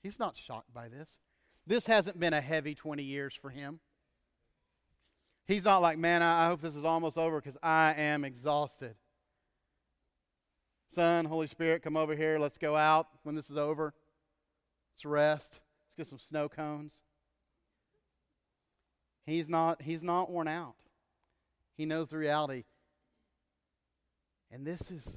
He's 0.05 0.19
not 0.19 0.37
shocked 0.37 0.73
by 0.75 0.89
this. 0.89 1.19
This 1.67 1.87
hasn't 1.87 2.21
been 2.21 2.35
a 2.35 2.41
heavy 2.43 2.75
20 2.75 3.03
years 3.03 3.35
for 3.35 3.49
him. 3.49 3.81
He's 5.47 5.65
not 5.65 5.81
like, 5.81 5.97
man, 5.97 6.21
I 6.21 6.47
hope 6.47 6.61
this 6.61 6.77
is 6.77 6.85
almost 6.85 7.17
over 7.17 7.41
because 7.41 7.57
I 7.63 7.95
am 7.97 8.23
exhausted. 8.23 8.97
Son, 10.89 11.25
Holy 11.25 11.47
Spirit, 11.47 11.83
come 11.83 11.97
over 11.97 12.15
here. 12.15 12.39
Let's 12.39 12.59
go 12.59 12.77
out 12.77 13.09
when 13.23 13.35
this 13.35 13.49
is 13.49 13.57
over. 13.57 13.95
Let's 14.93 15.07
rest. 15.07 15.61
Let's 15.87 15.95
get 15.97 16.07
some 16.07 16.19
snow 16.19 16.51
cones. 16.51 17.03
He's 19.25 19.49
not, 19.49 19.81
he's 19.81 20.03
not 20.03 20.31
worn 20.31 20.49
out. 20.49 20.75
He 21.79 21.87
knows 21.87 22.11
the 22.11 22.19
reality. 22.19 22.65
And 24.51 24.67
this 24.67 24.91
is 24.91 25.17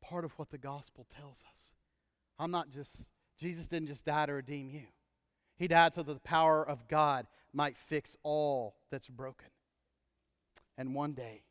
part 0.00 0.24
of 0.24 0.30
what 0.38 0.50
the 0.50 0.58
gospel 0.58 1.08
tells 1.12 1.44
us. 1.52 1.72
I'm 2.38 2.52
not 2.52 2.70
just, 2.70 3.10
Jesus 3.38 3.68
didn't 3.68 3.88
just 3.88 4.04
die 4.04 4.26
to 4.26 4.32
redeem 4.32 4.68
you. 4.70 4.82
He 5.56 5.68
died 5.68 5.94
so 5.94 6.02
that 6.02 6.12
the 6.12 6.20
power 6.20 6.66
of 6.66 6.88
God 6.88 7.26
might 7.52 7.76
fix 7.76 8.16
all 8.22 8.76
that's 8.90 9.08
broken. 9.08 9.48
And 10.76 10.94
one 10.94 11.12
day, 11.12 11.42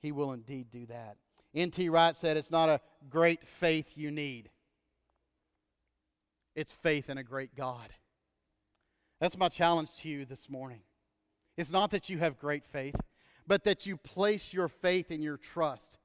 He 0.00 0.12
will 0.12 0.32
indeed 0.32 0.70
do 0.70 0.86
that. 0.86 1.16
N.T. 1.54 1.88
Wright 1.88 2.16
said, 2.16 2.36
It's 2.36 2.50
not 2.50 2.68
a 2.68 2.80
great 3.08 3.46
faith 3.46 3.92
you 3.96 4.10
need, 4.10 4.50
it's 6.54 6.72
faith 6.72 7.08
in 7.08 7.18
a 7.18 7.24
great 7.24 7.54
God. 7.54 7.92
That's 9.20 9.38
my 9.38 9.48
challenge 9.48 9.96
to 10.00 10.08
you 10.08 10.26
this 10.26 10.50
morning. 10.50 10.82
It's 11.56 11.72
not 11.72 11.90
that 11.92 12.10
you 12.10 12.18
have 12.18 12.38
great 12.38 12.66
faith, 12.66 12.96
but 13.46 13.64
that 13.64 13.86
you 13.86 13.96
place 13.96 14.52
your 14.52 14.68
faith 14.68 15.10
and 15.10 15.22
your 15.22 15.38
trust 15.38 15.96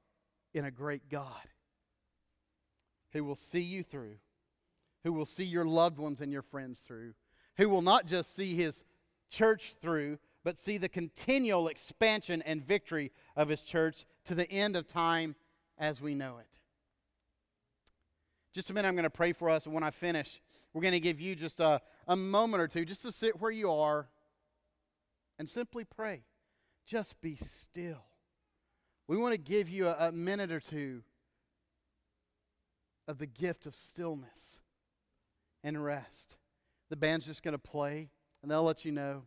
in 0.54 0.64
a 0.64 0.70
great 0.70 1.10
God 1.10 1.26
who 3.12 3.22
will 3.24 3.34
see 3.34 3.60
you 3.60 3.82
through, 3.82 4.16
who 5.04 5.12
will 5.12 5.26
see 5.26 5.44
your 5.44 5.64
loved 5.64 5.98
ones 5.98 6.20
and 6.20 6.32
your 6.32 6.42
friends 6.42 6.80
through, 6.80 7.14
who 7.56 7.68
will 7.68 7.82
not 7.82 8.06
just 8.06 8.34
see 8.34 8.54
his 8.54 8.84
church 9.30 9.74
through, 9.80 10.18
but 10.44 10.58
see 10.58 10.78
the 10.78 10.88
continual 10.88 11.68
expansion 11.68 12.42
and 12.42 12.64
victory 12.64 13.12
of 13.36 13.48
his 13.48 13.62
church 13.62 14.04
to 14.24 14.34
the 14.34 14.50
end 14.50 14.76
of 14.76 14.86
time 14.86 15.34
as 15.78 16.00
we 16.00 16.14
know 16.14 16.38
it. 16.38 16.46
Just 18.52 18.70
a 18.70 18.74
minute, 18.74 18.88
I'm 18.88 18.94
going 18.94 19.04
to 19.04 19.10
pray 19.10 19.32
for 19.32 19.48
us, 19.48 19.66
and 19.66 19.74
when 19.74 19.82
I 19.82 19.90
finish, 19.90 20.40
we're 20.72 20.82
going 20.82 20.92
to 20.92 21.00
give 21.00 21.20
you 21.20 21.34
just 21.34 21.60
a, 21.60 21.80
a 22.06 22.16
moment 22.16 22.62
or 22.62 22.68
two 22.68 22.84
just 22.84 23.02
to 23.02 23.12
sit 23.12 23.40
where 23.40 23.50
you 23.50 23.72
are 23.72 24.08
and 25.38 25.48
simply 25.48 25.84
pray. 25.84 26.22
Just 26.86 27.20
be 27.20 27.36
still. 27.36 28.04
We 29.08 29.16
want 29.16 29.32
to 29.32 29.38
give 29.38 29.68
you 29.68 29.88
a, 29.88 30.08
a 30.08 30.12
minute 30.12 30.52
or 30.52 30.60
two 30.60 31.02
of 33.08 33.18
the 33.18 33.26
gift 33.26 33.66
of 33.66 33.74
stillness 33.74 34.61
and 35.64 35.82
rest. 35.82 36.36
The 36.90 36.96
band's 36.96 37.26
just 37.26 37.42
going 37.42 37.52
to 37.52 37.58
play, 37.58 38.10
and 38.42 38.50
they'll 38.50 38.62
let 38.62 38.84
you 38.84 38.92
know 38.92 39.22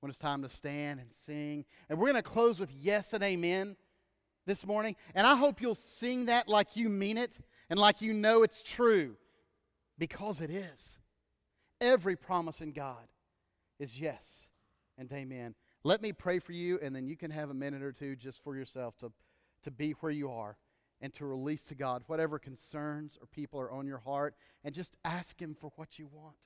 when 0.00 0.10
it's 0.10 0.18
time 0.18 0.42
to 0.42 0.48
stand 0.48 1.00
and 1.00 1.12
sing. 1.12 1.64
And 1.88 1.98
we're 1.98 2.10
going 2.10 2.22
to 2.22 2.28
close 2.28 2.58
with 2.58 2.72
yes 2.72 3.12
and 3.12 3.22
amen 3.22 3.76
this 4.46 4.66
morning. 4.66 4.96
And 5.14 5.26
I 5.26 5.36
hope 5.36 5.60
you'll 5.60 5.74
sing 5.74 6.26
that 6.26 6.48
like 6.48 6.76
you 6.76 6.88
mean 6.88 7.18
it 7.18 7.38
and 7.68 7.78
like 7.78 8.00
you 8.00 8.12
know 8.12 8.42
it's 8.42 8.62
true 8.62 9.16
because 9.98 10.40
it 10.40 10.50
is. 10.50 10.98
Every 11.80 12.16
promise 12.16 12.60
in 12.60 12.72
God 12.72 13.08
is 13.78 13.98
yes 13.98 14.48
and 14.98 15.10
amen. 15.12 15.54
Let 15.82 16.02
me 16.02 16.12
pray 16.12 16.40
for 16.40 16.52
you, 16.52 16.78
and 16.82 16.94
then 16.94 17.06
you 17.06 17.16
can 17.16 17.30
have 17.30 17.48
a 17.48 17.54
minute 17.54 17.82
or 17.82 17.92
two 17.92 18.14
just 18.14 18.44
for 18.44 18.54
yourself 18.54 18.98
to, 18.98 19.10
to 19.62 19.70
be 19.70 19.92
where 19.92 20.12
you 20.12 20.30
are 20.30 20.58
and 21.00 21.12
to 21.14 21.24
release 21.24 21.64
to 21.64 21.74
God 21.74 22.02
whatever 22.06 22.38
concerns 22.38 23.16
or 23.20 23.26
people 23.26 23.60
are 23.60 23.70
on 23.70 23.86
your 23.86 23.98
heart 23.98 24.34
and 24.64 24.74
just 24.74 24.96
ask 25.04 25.40
Him 25.40 25.54
for 25.58 25.72
what 25.76 25.98
you 25.98 26.08
want. 26.12 26.36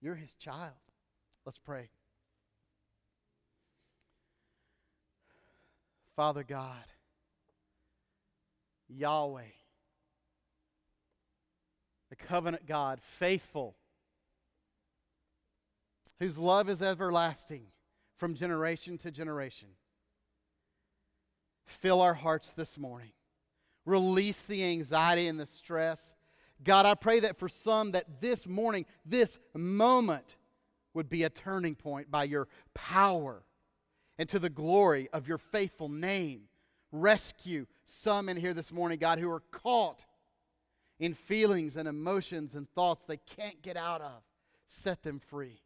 You're 0.00 0.14
His 0.14 0.34
child. 0.34 0.72
Let's 1.44 1.58
pray. 1.58 1.90
Father 6.14 6.44
God, 6.44 6.84
Yahweh, 8.88 9.42
the 12.10 12.16
covenant 12.16 12.66
God, 12.66 13.00
faithful, 13.02 13.74
whose 16.20 16.38
love 16.38 16.68
is 16.68 16.80
everlasting 16.80 17.64
from 18.16 18.34
generation 18.34 18.96
to 18.98 19.10
generation. 19.10 19.68
Fill 21.66 22.00
our 22.00 22.14
hearts 22.14 22.52
this 22.52 22.78
morning. 22.78 23.10
Release 23.84 24.42
the 24.42 24.64
anxiety 24.64 25.26
and 25.26 25.38
the 25.38 25.46
stress. 25.46 26.14
God, 26.62 26.86
I 26.86 26.94
pray 26.94 27.20
that 27.20 27.38
for 27.38 27.48
some 27.48 27.92
that 27.92 28.20
this 28.20 28.46
morning, 28.46 28.86
this 29.04 29.38
moment 29.54 30.36
would 30.94 31.08
be 31.08 31.24
a 31.24 31.30
turning 31.30 31.74
point 31.74 32.10
by 32.10 32.24
your 32.24 32.48
power 32.72 33.42
and 34.18 34.28
to 34.28 34.38
the 34.38 34.50
glory 34.50 35.08
of 35.12 35.28
your 35.28 35.38
faithful 35.38 35.88
name. 35.88 36.42
Rescue 36.92 37.66
some 37.84 38.28
in 38.28 38.36
here 38.36 38.54
this 38.54 38.72
morning, 38.72 38.98
God, 38.98 39.18
who 39.18 39.30
are 39.30 39.42
caught 39.50 40.06
in 41.00 41.12
feelings 41.12 41.76
and 41.76 41.88
emotions 41.88 42.54
and 42.54 42.70
thoughts 42.70 43.04
they 43.04 43.16
can't 43.16 43.60
get 43.62 43.76
out 43.76 44.00
of. 44.00 44.22
Set 44.66 45.02
them 45.02 45.18
free. 45.18 45.60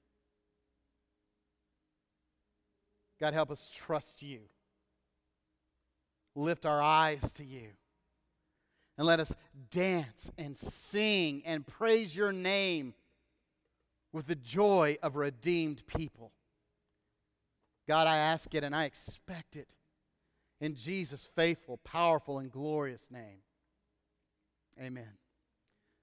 God, 3.20 3.34
help 3.34 3.50
us 3.50 3.68
trust 3.72 4.22
you. 4.22 4.40
Lift 6.34 6.64
our 6.66 6.80
eyes 6.80 7.32
to 7.34 7.44
you. 7.44 7.68
And 8.98 9.06
let 9.06 9.20
us 9.20 9.32
dance 9.70 10.30
and 10.36 10.56
sing 10.56 11.42
and 11.46 11.66
praise 11.66 12.14
your 12.14 12.32
name 12.32 12.94
with 14.12 14.26
the 14.26 14.34
joy 14.34 14.98
of 15.02 15.16
redeemed 15.16 15.86
people. 15.86 16.32
God, 17.86 18.06
I 18.06 18.16
ask 18.16 18.54
it 18.54 18.64
and 18.64 18.74
I 18.74 18.84
expect 18.84 19.54
it 19.56 19.72
in 20.60 20.74
Jesus' 20.74 21.24
faithful, 21.24 21.78
powerful, 21.78 22.40
and 22.40 22.50
glorious 22.50 23.08
name. 23.10 23.38
Amen. 24.80 25.16